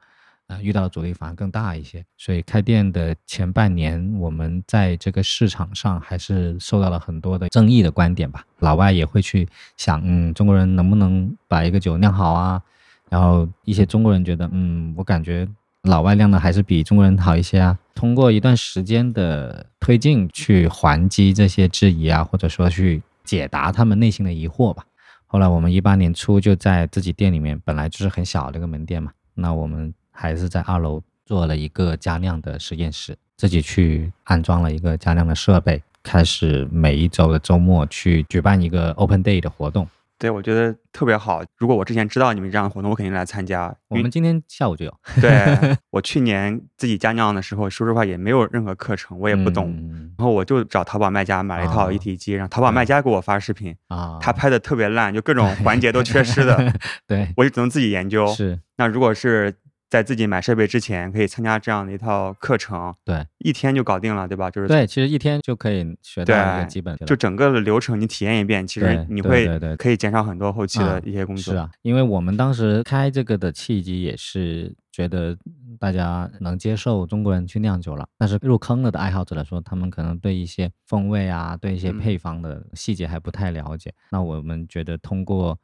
[0.46, 2.06] 呃，遇到的阻力反而更大一些。
[2.16, 8.46] 所以开店的前半年，我们在这个市场上还是受到了很多的争议的观点吧。
[8.60, 12.62] 老外也会去想，嗯，中国人能不能把一个酒酿好啊？
[13.10, 15.48] 然后一些中国人觉得，嗯，我感觉
[15.88, 17.78] 老外量的还是比中国人好一些啊。
[17.96, 24.86] 通过一段时间的推进，去还击这些质疑啊，或者说去解答他们内心的疑惑吧。
[25.26, 39.88] 后来我们一八年初就在自己店里面，本来就是很小的一个门店嘛，那我们还是在二楼做了一个加酿的实验室，自己去安装了一个加酿的设备，开始每一周的周末去举办一个 Open Day 的活动。
[40.20, 41.44] 对我觉得特别好。
[41.58, 43.74] 如果我之前知道你们这样的活动，我肯定来参加。
[43.88, 49.72] 我们今天下午就有，对 我去年自己家酿的时候，说实话也没有任何课程，我也不懂。
[49.72, 56.74] 嗯然后我就找淘宝卖家买了一套啊一体机，让淘宝卖家给我发视频，啊，他拍的特别烂，就各种环节都缺失的，
[57.06, 58.26] 对，我就只能自己研究。
[58.34, 59.54] 是，那如果是
[59.90, 64.52] 在自己买设备之前，可以参加这样的一套课程，对一天就搞定了，对吧？
[64.52, 71.54] 就是对，其实一天就可以学到一个基本的，就整个的流程你体验一遍，其实你会对对可以减少很多后期的啊一些工作。
[71.54, 75.38] 是啊，因为我们当时开这个的契机也是觉得
[75.80, 83.94] 大家能接受中国人去酿酒了，但是入坑了的爱好者来说，他们可能对一些风味啊，对一些嗯配方的细节还不太了解。
[84.12, 85.58] 那我们觉得通过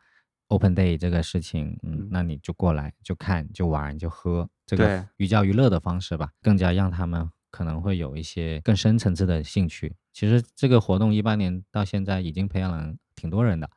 [0.54, 9.96] Open Day 这个事情，嗯嗯，那你就过来就看就玩就喝，这对个寓教于乐的方式吧，更加让他们可能会有一些更深层次的兴趣。
[10.14, 13.68] 其实这个活动一八年到现在已经培养了挺多人的，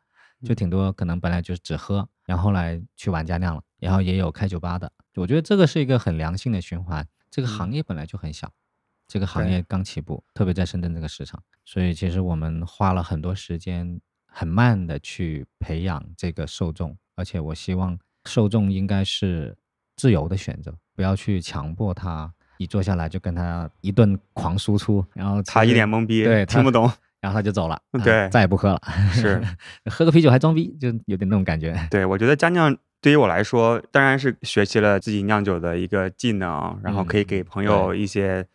[0.44, 4.92] 就挺多可能本来就是只喝，然后后来去玩家酿了，然后也有开酒吧的。
[5.14, 7.08] 我觉得这个是一个很良性的循环。
[7.30, 8.52] 这个行业本来就很小，
[9.08, 14.00] 这个行业刚起步，特别在深圳这个市场，所以其实我们花了很多时间，
[14.38, 19.56] 很慢的去培养这个受众，而且我希望受众应该是
[19.96, 22.30] 自由的选择，不要去强迫他。
[22.58, 26.90] 一坐下来就跟他一顿狂输出，然后他一脸懵逼，对听不懂。
[27.18, 28.80] 然后他就走了，啊对再也不喝了。
[29.10, 29.42] 是
[29.90, 31.74] 喝个啤酒还装逼，就有点那种感觉。
[31.90, 38.46] 对，我觉得家酿对于我来说，当然是学习了自己酿酒的一个技能，然后可以给朋友一些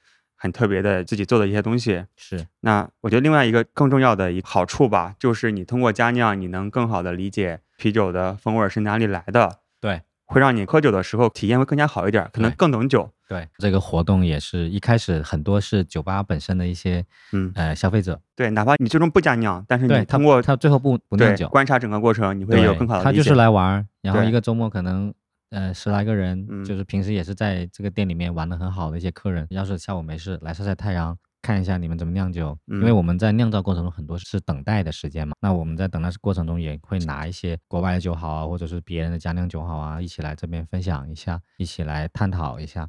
[0.41, 2.03] 很特别的自己做的一些东西。
[2.17, 13.07] 是，那我觉得另外一个更重要的一个好处吧，就是你通过加酿，你能更好的理解啤酒的风味儿是哪里来的，对会让你喝酒的时候体验会更加好一点，可能更懂酒。
[13.29, 23.05] 对，这个活动也是一开始很多是酒吧本身的一些嗯，呃消费者，对，哪怕你最终不加酿，但是你通过他最后不不酿酒，对观察整个过程，你会有更好的理解。
[23.05, 25.13] 他就是来玩，然后对一个周末可能
[25.51, 31.17] 呃十来个人，嗯就是平时也是在这个店里面玩的很好的一些客人，要是下午没事来晒晒太阳。
[31.43, 35.33] 看一下你们怎么酿酒，因为嗯我们在酿造过程中很多是等待的时间嘛。
[35.41, 42.87] 那我们在等待过程中也会拿一些国外的酒好啊，或者是别人的家酿酒好啊，一起来这边分享一下，一起来探讨一下，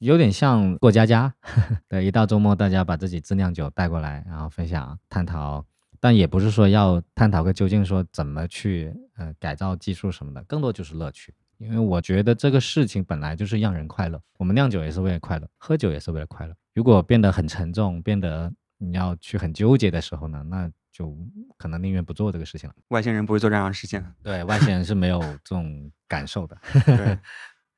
[0.00, 1.32] 有点像过家家。
[1.88, 5.64] 对，一到周末大家把自己自酿酒带过来，然后分享探讨，
[6.00, 11.32] 但也不是说要探讨个究竟，说怎么去呃改造技术什么的，更多就是乐趣。
[11.62, 16.54] 因为我觉得这个事情本来就是让人快乐，我们酿酒也是为了快乐，喝酒也是为了快乐。
[16.74, 21.16] 如果变得很沉重，变得你要去很纠结的时候呢，那就
[21.56, 22.74] 可能宁愿不做这个事情了。
[22.88, 24.04] 外星人不会做这样的事情。
[24.24, 26.58] 对外星人是没有这种感受的。
[26.84, 27.16] 对，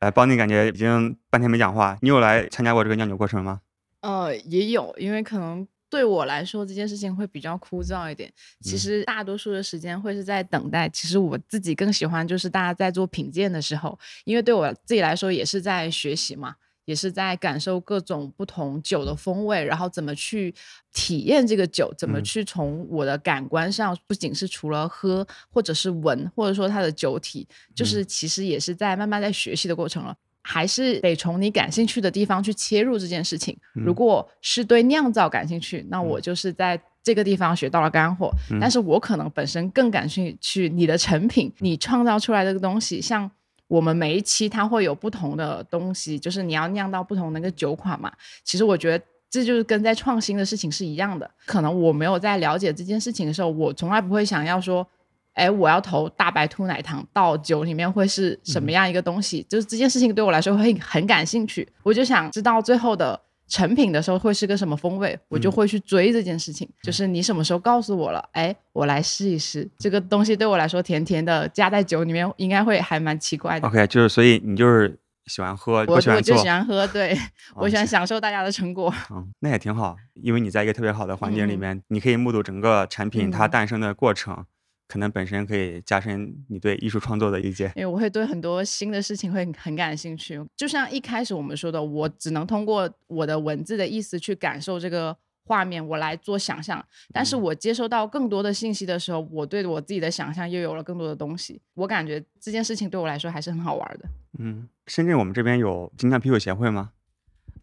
[0.00, 3.60] 来， 邦尼感觉已经半天没讲话，你有来参加过这个酿酒过程吗？
[4.00, 8.32] 呃，也有，因为可能对我来说这件事情会比较枯燥一点。
[8.60, 10.88] 其嗯实大多数的时间会是在等待。
[10.88, 16.56] 其实我自己更喜欢就是大家在做品鉴的时候，因为对我自己来说也是在学习嘛。
[16.86, 20.54] 也是在感受各种不同酒的风味，然后怎么去
[20.92, 30.14] 体验这个酒，怎么嗯去从我的感官上，不仅是除了喝，或者是闻，或者说它的酒体，就嗯是其实也是在慢慢在学习的过程了。
[30.44, 33.56] 还是得从你感兴趣的地方去切入这件事情。
[33.74, 38.30] 嗯如果是对酿造感兴趣，那我就是在这个地方学到了干货。
[38.52, 43.28] 嗯但是我可能本身更感兴趣你的成品，你创造出来的这个东西，像。
[43.66, 48.12] 我们每一期它会有不同的东西，就是你要酿到不同的那个酒款嘛。
[48.44, 51.28] 其实我觉得这就是跟在创新的事情是一样的。
[51.46, 54.86] 可能我没有在了解这件事情的时候，我从来不会想要说，
[55.34, 59.44] 哎，我要投大白兔奶糖到酒里面会是什么样一个东西？
[59.48, 66.68] 就是这件事情对我来说会很感兴趣，我就想知道最后的成品的时候会是个什么风味，我就会去追这件事情。
[66.82, 73.68] 就是你什么时候告诉我了，哎，我来试一试这个东西，对我来说甜甜的，加在酒里面应该会还蛮奇怪的。
[73.68, 76.48] OK，就是所以你就是喜欢喝，我喜欢我就喜。
[76.48, 77.16] 欢喝，对
[77.56, 78.92] 我喜欢哦享受大家的成果。
[79.10, 84.44] 嗯，那也挺好，因为你在一个特别好的环境里嗯面，你可以目睹整个产品它嗯诞生的过程，
[84.86, 87.72] 可能本身可以加深你对艺术创作的理解。
[87.76, 90.40] 因为我会对很多新的事情会很感兴趣。
[90.56, 96.84] 就像一开始我们说的，我只能通过我的文字的意思去感受这个画面，我来做想象。
[97.12, 101.60] 但是我接收到更多的信息的时候，我对我自己的想象又有了更多的东西。
[101.74, 104.08] 我感觉这件事情对我来说还是很好玩的。
[104.38, 106.90] 嗯，深圳我们这边有精酿啤酒协会吗？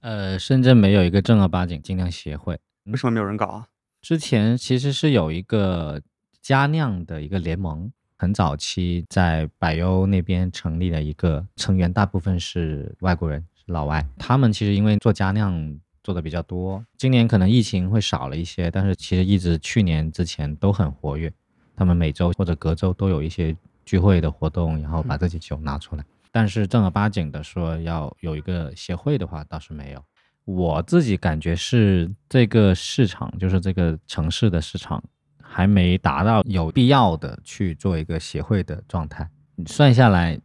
[0.01, 3.67] 呃，深圳没有一个正儿八经精酿协会，为什么没有人搞啊？
[4.01, 6.01] 之前其实是有一个
[6.42, 14.06] 佳酿的一个联盟，很早期在百优那边成立了一个，成员大部分是外国人，是老外。
[14.18, 21.32] 他们其实因为做佳酿做的比较多，今年可能疫情会少了一些，但是其实一直去年之前都很活跃。
[21.76, 26.04] 他们每周或者隔周都有一些聚会的活动，然后把这些酒拿出来。
[26.32, 30.04] 但是正儿八经的说要有一个协会的话，倒是没有。
[30.46, 35.04] 我自己感觉是这个市场，就是这个城市的市场，
[35.54, 39.30] 还没达到有必要的去做一个协会的状态。
[39.68, 40.39] 算下来，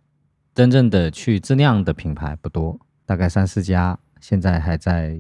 [0.52, 5.16] 真正的去质量的品牌不多，大概三四家，现在还在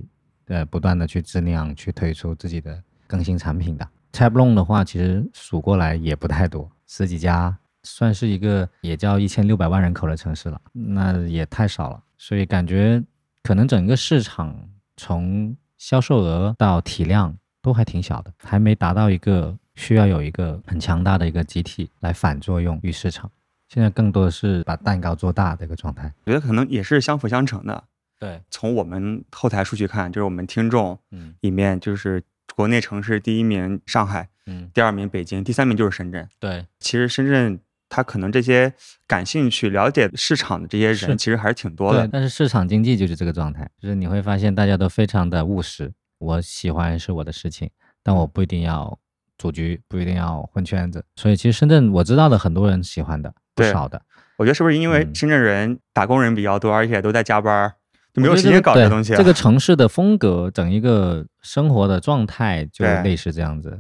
[0.48, 3.88] 呃不断的去质量，去推出自己的更新产品的。
[4.12, 12.02] Tablon 的话，其实数过来也不太多，十几家，算是一个也叫一千六百万人口的城市了，那也太少了。
[12.18, 13.02] 所以感觉
[13.44, 14.58] 可能整个市场
[14.96, 23.30] 从销售额到体量都还挺小的，还没达到一个需要有一个很强大的一个集体来反作用于市场。
[23.68, 26.12] 现在更多的是把蛋糕做大的一个状态。
[26.24, 27.84] 我觉得可能也是相辅相成的。
[28.18, 32.22] 对，从我们后台数据看，就是我们听众嗯里面，就是
[32.54, 36.26] 国内城市第一名上海，嗯，第二名北京，第三名就是深圳。
[36.40, 38.72] 对，其实深圳它可能这些
[39.06, 42.08] 感兴趣、了解市场的这些人，其实还是挺多的。
[42.08, 45.92] 但是市场经济就是这个状态，就是你会发现大家都非常的务实。
[46.18, 47.68] 我喜欢是我的事情，
[48.02, 48.98] 但我不一定要
[49.38, 51.04] 组局，不一定要混圈子。
[51.16, 54.00] 所以其实深圳我知道的很多人喜欢的不少的，
[54.36, 57.72] 我觉得是不是因为嗯深圳人打工人比较多，而且都在加班儿，
[58.12, 59.16] 就没有时间搞这对东西啊？
[59.16, 63.78] 这个城市的风格，整一个生活的状态 就类似这样子。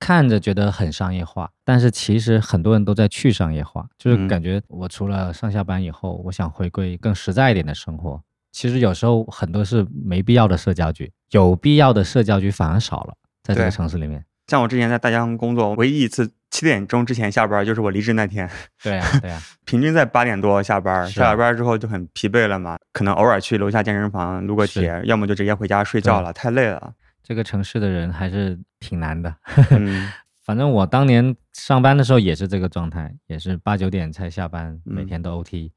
[0.00, 8.22] 看着觉得很商业化，但是其实很多人都在去商业化，就是嗯感觉我除了上下班以后，我想回归更实在一点的生活。
[8.52, 14.24] 其实有时候很多是没必要的社交局，有必要的社交局反而少了，在这个城市里面。
[14.48, 18.48] 像我之前在大疆工作，唯一一次七点钟之前下班，就是我离职那天，
[18.82, 21.02] 对啊，对啊，平均在八点多下班。
[21.02, 26.94] 啊下了班之后就很疲惫了嘛，可能偶尔去楼下健身房撸个铁，要么就直接回家睡觉了，太累了。
[27.22, 29.34] 这个城市的人还是挺难的。
[29.70, 30.10] 嗯，
[30.42, 35.70] 反正我当年上班的时候也是这个状态，也是八九点才下班，每嗯天都 OT，、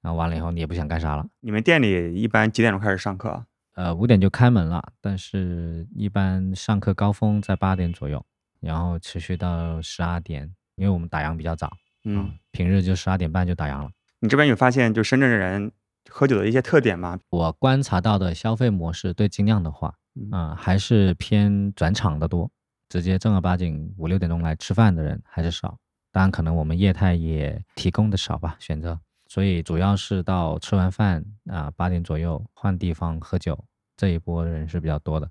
[0.00, 1.26] 然后完了以后你也不想干啥了。
[1.40, 3.42] 你们店里一般几点钟开始上课啊？
[3.74, 8.24] 呃，五点就开门了，但是一般上课高峰在八点左右，
[8.60, 11.70] 然后持续到十二点，因为我们打烊比较早，
[12.04, 13.90] 嗯，平日就十二点半就打烊了。
[14.20, 15.72] 你这边有发现就深圳人
[16.10, 17.18] 喝酒的一些特点吗？
[17.30, 22.50] 我观察到的消费模式对精酿的话，嗯嗯、还是偏转场的多，
[22.88, 25.78] 直接正儿八经五六点钟来吃饭的人还是少。
[26.12, 29.00] 当然，可能我们业态也提供的少吧，选择，
[29.32, 33.58] 所以主要是到吃完饭啊八、点左右换地方喝酒
[33.96, 35.26] 这一波人是比较多的。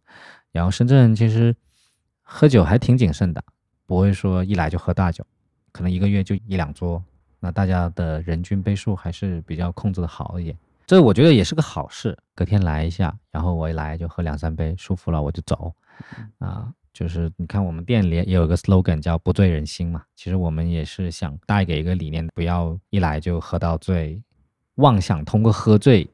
[0.52, 1.56] 然后深圳其实
[2.24, 3.44] 喝酒还挺谨慎的，
[3.86, 5.24] 不会说一来就喝大酒，
[5.72, 7.04] 可能一个月就一两桌，
[7.40, 10.58] 那大家的人均杯数还是比较控制的好一点。
[10.88, 15.76] 这我觉得也是个好事，隔天来一下，然后我一来就喝两三杯，舒服了我就走，
[16.40, 24.22] 啊，就是你看我们店里也有一个 slogan 叫不醉人心嘛，其实我们也是想带给一个理念，不要一来就喝到醉，
[24.76, 26.08] 妄想通过喝醉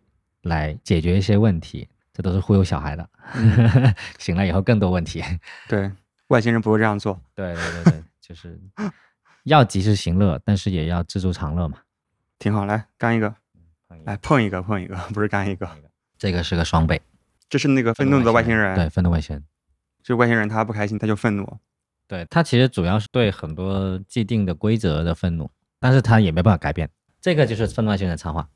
[0.43, 3.09] 来解决一些问题，这都是忽悠小孩的，
[4.17, 5.21] 醒了以后更多问题。
[5.67, 5.91] 对，
[6.27, 7.19] 外星人不会这样做。
[7.35, 8.57] 对对对对，就是
[9.43, 11.79] 要及时行乐，但是也要知足常乐嘛。
[12.39, 13.35] 挺好，来干一个。
[14.05, 15.69] 来碰一个碰一个，不是干一个。
[16.17, 17.01] 这个是个双倍，
[17.49, 19.43] 这是那个愤怒的外星人，对，愤怒外星人。
[20.07, 21.45] 这外星人他不开心，他就愤怒。
[22.07, 25.51] 对他其实主要是对很多既定的规则的愤怒，
[25.81, 26.89] 但是他也没办法改变。
[27.19, 28.47] 这个就是愤怒外星人的插画。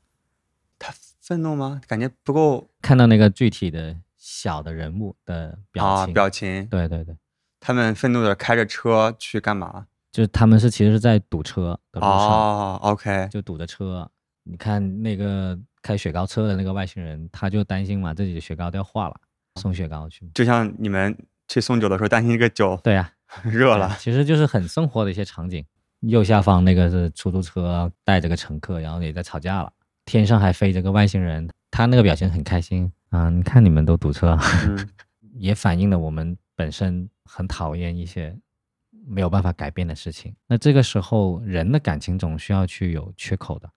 [0.78, 1.78] 他愤怒吗？
[1.86, 6.66] 感觉不够看到那个具体的小的人物的表啊，情，表情。
[6.68, 7.14] 对对对，
[7.60, 9.88] 他们愤怒的开着车去干嘛？
[10.10, 14.10] 就是他们是其实是在堵车的路上，哦，OK，就堵着车。
[14.44, 19.20] 你看那个开雪糕车的那个外星人，他就担心嘛，自己的雪糕都要化了，
[19.56, 20.26] 送雪糕去。
[20.34, 21.14] 就像你们
[21.48, 23.12] 去送酒的时候，担心这个酒对呀、
[23.44, 23.96] 热了。
[23.98, 25.64] 其实就是很生活的一些场景。
[26.00, 29.72] 右下方那个是出租车带着个乘客，然后也在吵架了。
[30.04, 33.30] 天上还飞着个外星人，他那个表情很开心啊！
[33.30, 34.36] 你看你们都堵车，
[34.66, 34.88] 嗯，
[35.38, 38.36] 也反映了我们本身很讨厌一些
[39.06, 40.34] 没有办法改变的事情。
[40.48, 43.70] 那这个时候，人的感情总需要去有缺口的，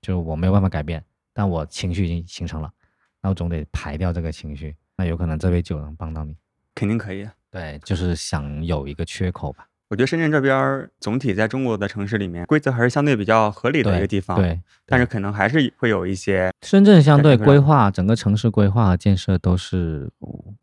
[0.00, 2.72] 就是我没有办法改变，但我情绪已经形成了，
[3.20, 4.76] 那我总得排掉这个情绪。
[4.96, 6.36] 那有可能这杯酒能帮到你。
[6.74, 7.28] 肯定可以。
[7.50, 9.66] 对，就是想有一个缺口吧。
[9.90, 20.10] 我觉得深圳这边总体在中国的城市里面，规则还是相对比较合理的一个地方。，对，但是可能还是会有一些深圳相对规划，整个城市规划和建设都是，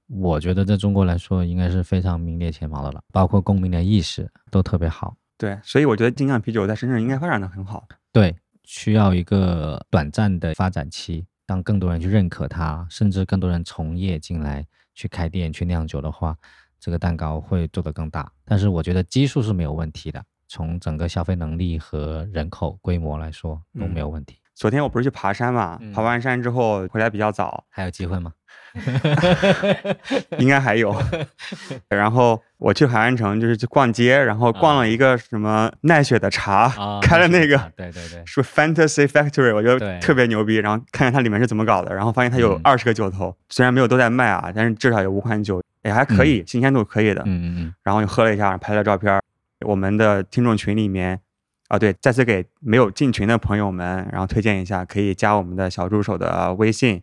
[0.07, 5.15] 我觉得在中国来说应该是非常名列前茅的了，包括公民的意识都特别好。
[5.37, 7.87] 对，所以我觉得精酿啤酒在深圳应该发展的很好。
[8.11, 14.65] 对，需要一个短暂的发展期，让更多人去认可它，甚至更多人从业进来
[14.99, 16.35] 去开店去酿酒的话，
[16.77, 18.29] 这个蛋糕会做得更大。
[18.43, 24.35] 但是我觉得基数是没有问题的，从整个消费能力和人口规模来说都没有问题。
[24.55, 28.33] 昨天我不是去爬山嘛，嗯爬完山之后回来比较早，还有机会吗？
[30.37, 30.95] 应该还有。
[31.89, 40.55] 然后我去海岸城就是去逛街，然后逛了一个什么奈雪的茶，啊，开了那个啊对对对，是 Fantasy Factory，我觉得特别牛逼。
[40.57, 47.21] 然后看看它里面是怎么搞的，然后发现它有嗯二十个酒头，虽然没有都在卖啊，但是至少有五款酒，也还可以，新鲜度可以的。
[47.25, 49.19] 嗯嗯嗯，然后又喝了一下，拍了照片。
[49.65, 51.19] 我们的听众群里面，
[51.67, 57.01] 啊对，再次给没有进群的朋友们，然后推荐一下，可以加我们的小助手的微信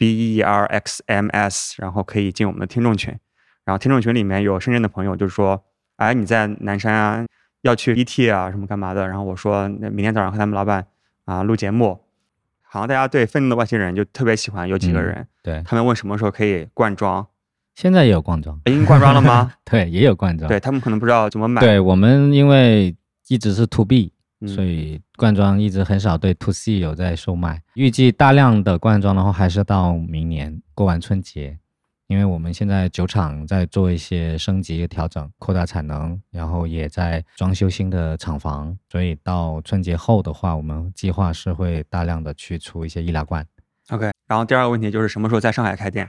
[0.00, 3.14] b e r x m s，然后可以进我们的听众群。
[3.66, 5.62] 然后听众群里面有深圳的朋友就是说，
[5.96, 7.26] 哎，你在南山啊，
[7.60, 9.06] 要去 ET 啊，什么干嘛的？
[9.06, 10.86] 然后我说，那明天早上和他们老板
[11.26, 12.00] 啊录节目。
[12.62, 17.26] 好像大家对愤怒的外星人就特别喜欢，有几个嗯人，对，他们问什么时候可以灌装，
[17.74, 19.52] 现在也有罐装，哎已经灌装了吗？
[19.68, 20.48] 对，也有罐装。
[20.48, 22.96] 对他们可能不知道怎么买，对我们因为
[23.26, 27.62] 一直是 to B，、嗯所以罐装一直很少对 to C 有在售卖。
[27.74, 31.58] 预计大量的罐装的话，还是到明年过完春节，
[32.06, 43.46] 因为我们现在酒厂在做一些升级调整，扩大产能，然后也在装修新的厂房，所以到春节后的话，我们计划是会大量的去出一些易拉罐。
[43.90, 46.08] OK，然后第二个问题就是什么时候在上海开店？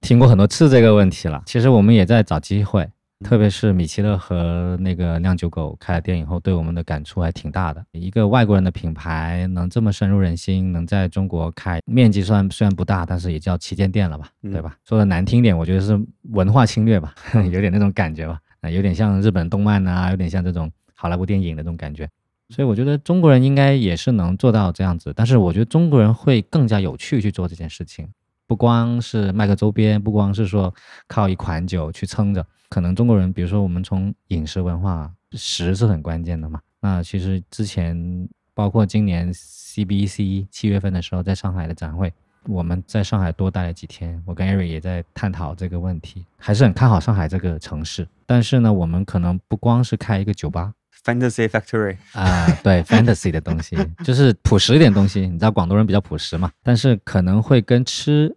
[0.00, 1.42] 听过很多次这个问题了。
[1.46, 2.92] 其实我们也在找机会，嗯
[3.24, 7.84] 特别是米其乐和那个酿酒狗开了店以后，对我们的感触还挺大的。
[7.92, 14.74] 一个外国人的品牌能这么深入人心，能在中国开，面积虽然虽然不大，但是也叫旗舰店了吧，嗯对吧？
[14.84, 16.00] 说的难听点，我觉得是
[16.30, 17.14] 文化侵略吧，
[17.52, 22.08] 有点那种感觉吧，啊，有点像日本动漫啊，有点像这种好莱坞电影的那种感觉。
[22.48, 28.08] 所以我觉得中国人应该也是能做到这样子，但是我觉得中国人会更加有趣去做这件事情。
[28.46, 30.74] 不光是卖个周边，不光是说
[31.06, 36.60] 靠一款酒去撑着，可能中国人，比如说我们从饮食文化，食是很关键的嘛。
[36.80, 42.12] 那其实之前包括今年 CBC 七月份的时候，在上海的展会，
[42.46, 48.06] 我们在上海多待了几天，我跟 Eric 也在探讨这个问题，还是很看好上海这个城市。
[48.24, 50.72] 但是呢，我们可能不光是开一个酒吧
[51.04, 55.22] ，Fantasy Factory，啊、对， fantasy 的东西，就是朴实一点东西。
[55.22, 58.34] 你知道广东人比较朴实嘛，但是可能会跟吃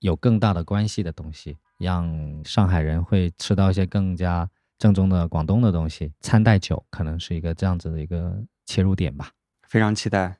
[0.00, 4.48] 有更大的关系的东西，让上海人会吃到一些更加
[4.78, 6.12] 正宗的广东的东西。
[6.20, 9.30] 餐带酒可能是一个这样子的一个切入点吧。
[9.68, 10.36] 非常期待。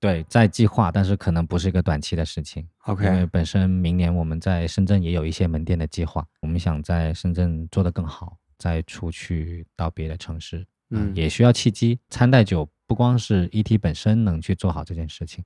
[0.00, 2.68] 对，在计划，但是可能不是一个短期的事情。
[2.84, 10.66] OK，因为本身明年我们在深圳也有一些门店的计划，我们想在深圳做得更好，再出去到别的城市。
[10.90, 11.98] 嗯也需要契机。
[12.10, 15.42] 餐带酒不光是 ET 本身能去做好这件事情，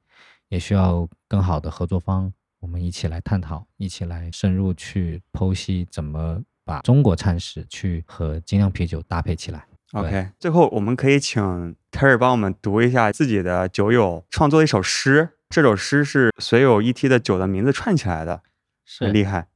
[0.49, 9.67] 也需要更好的合作方，我们一起来探讨，一起来深入去剖析怎么把中国餐食去和精酿啤酒搭配起来。
[9.93, 15.31] OK，最后我们可以请 Terry 帮我们读一下自己的酒友创作的一首诗。
[15.49, 18.43] 这首诗是所有 ET 的酒的名字串起来的，
[19.01, 19.49] 很厉害。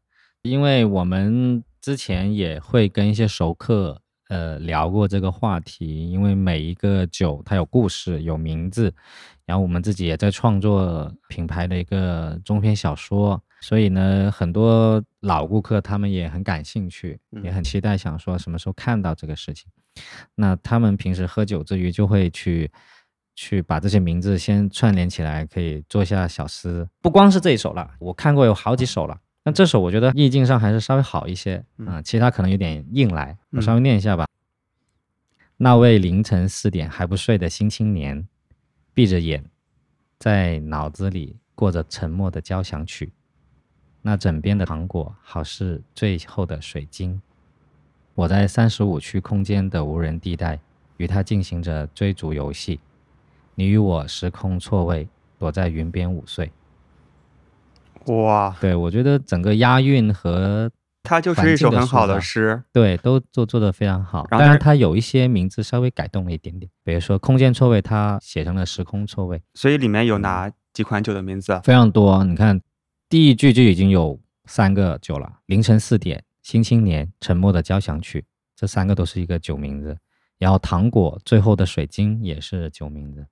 [0.42, 4.01] 因为我们之前也会跟一些熟客
[4.32, 8.92] 呃聊过这个话题，因为每一个酒它有故事、有名字，
[9.44, 19.70] 然后我们自己也在创作品牌的一个中篇小说，所以呢，很多老顾客他们也很感兴趣，嗯也很期待，想说什么时候看到这个事情。
[20.34, 22.70] 那他们平时喝酒之余就会去
[23.34, 26.88] 去把这些名字先串联起来，可以做一下小诗。
[27.02, 29.18] 不光是这一首了，我看过有好几首了。
[29.44, 34.26] 那这首我觉得意境上还是稍微好一些啊、其他可能有点硬来，我稍微念一下吧。
[35.56, 38.26] 那位凌晨四点还不睡的新青年，
[38.94, 39.44] 闭着眼，
[40.18, 43.12] 在脑子里过着沉默的交响曲。
[44.00, 47.20] 那枕边的糖果，好似最后的水晶。
[48.14, 50.60] 我在三十五区空间的无人地带，
[50.96, 52.80] 与他进行着追逐游戏。
[53.54, 56.50] 你与我时空错位，躲在云边午睡。
[58.06, 60.70] 哇，对我觉得整个押韵和
[61.02, 62.62] 它就是一首很好的诗。
[62.72, 64.26] 对都做做的非常好。
[64.30, 71.60] 当然，它有一些名字稍微改动了一点点，比如说空间错位，它写成了时空错位，所以里面有哪几款酒的名字？
[71.64, 72.22] 非常多。
[72.24, 72.60] 你看，
[73.08, 78.24] 第一句就已经有三个酒了：凌晨四点、新青年、沉默的交响曲，
[78.56, 79.96] 这三个都是一个酒名字。
[80.38, 83.26] 然后糖果最后的水晶也是酒名字。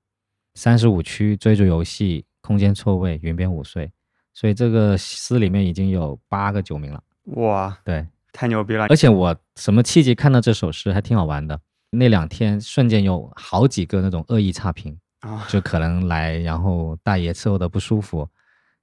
[0.55, 3.91] 三十五区追逐游戏、空间错位、云边午睡，
[4.33, 7.03] 所以这个诗里面已经有八个九名了。
[7.37, 8.87] 哇，对，太牛逼了！
[8.89, 11.61] 而且我什么契机看到这首诗还挺好玩的。
[11.91, 18.29] 那两天瞬间有好几个那种恶意差评，啊，就可能来，然后大爷伺候的不舒服，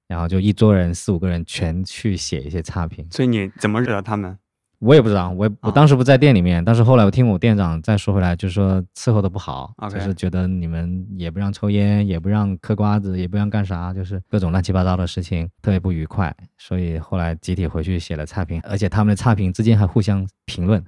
[0.08, 3.08] 然后就一桌人四五个人全去写一些差评。
[3.10, 4.38] 所以你怎么惹到他们？
[4.80, 16.36] 我也不知道，我也我啊当时不在店里面，但是后来我听我店长再说回来，就是说伺候的不好就是觉得你们也不让抽烟，也不让嗑瓜子，也不让干啥，就是各种乱七八糟的事情，特别不愉快。
[16.58, 20.84] 所以后来集体回去写了差评，而且他们的差评之间还互相评论，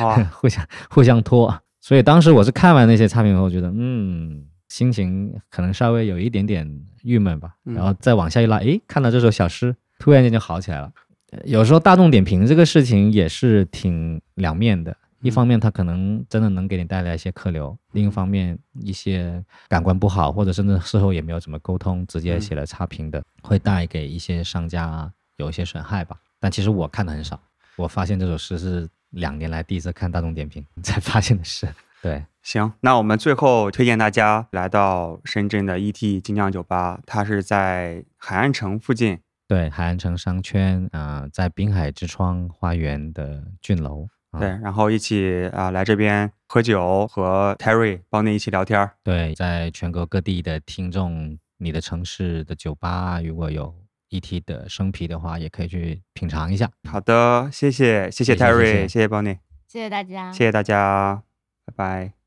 [0.00, 1.52] 哇， 互相互相拖。
[1.80, 6.68] 所以当时我是看完那些差评后，觉得嗯，心情可能稍微有一点点
[7.02, 10.92] 郁闷吧，嗯然后再往下一拉，诶，看到这首小诗，突然间就好起来了。
[11.30, 26.16] 呃有时候大众点评这个事情也是挺两面的，一方面它可能真的能给你带来一些客流，另一方面一些感官不好，或者甚至事后也没有怎么沟通，直接写了差评的，会带给一些商家有一些损害吧。
[26.40, 27.38] 但其实我看的很少，
[27.76, 31.68] 我发现这首诗是两年来第一次看大众点评 才发现的事。
[32.00, 39.18] 对，行，那我们最后推荐大家来到深圳的 ET 精酿酒吧，它是在海岸城附近。
[39.48, 44.06] 对，海岸城商圈啊、呃在滨海之窗花园的俊楼。
[44.30, 48.92] 啊对，然后一起啊、来这边喝酒，和 Terry 帮你一起聊天儿。
[49.02, 53.74] 对，在全国各地的听众，你的城市的酒吧如果有
[54.10, 56.70] ET 的生啤的话，也可以去品尝一下。
[56.86, 61.22] 好的，谢谢，谢谢 Terry，谢谢谢谢 Bonnie，谢谢大家，谢谢大家，
[61.64, 62.17] 拜拜。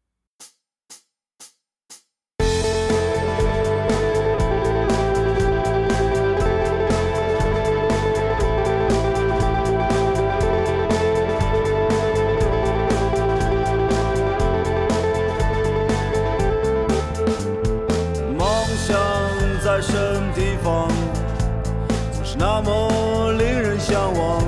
[22.44, 24.42] 那么令人向往。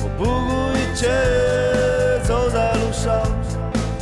[0.00, 0.26] 我不顾
[0.76, 1.06] 一切
[2.24, 3.22] 走在路上，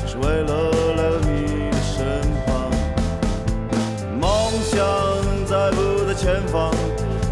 [0.01, 0.51] 就是为了
[0.97, 1.93] 来到你的身
[2.47, 2.49] 旁。
[4.18, 4.25] 梦
[4.62, 4.81] 想
[5.45, 6.72] 在不在前方，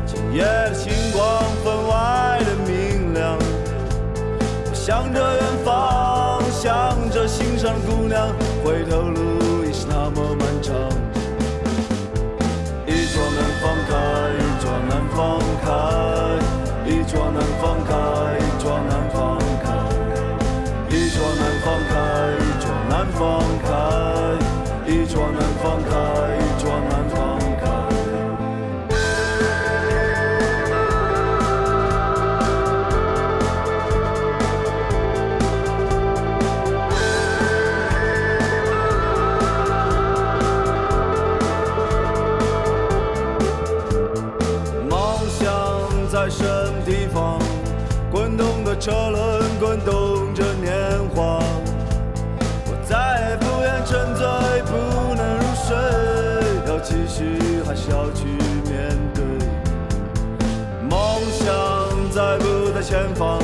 [0.05, 3.39] 今夜的星光分外的明亮。
[4.69, 8.29] 我向着远方，向着心上的姑娘，
[46.23, 47.37] 在什么地方？
[48.13, 50.73] 滚动的车轮，滚动着年
[51.13, 51.41] 华。
[52.65, 54.25] 我再也不愿沉醉，
[54.63, 55.75] 不能入睡，
[56.69, 58.25] 要继续还是要去
[58.71, 59.25] 面对？
[60.89, 60.95] 梦
[61.33, 61.45] 想
[62.13, 63.42] 在不在前方？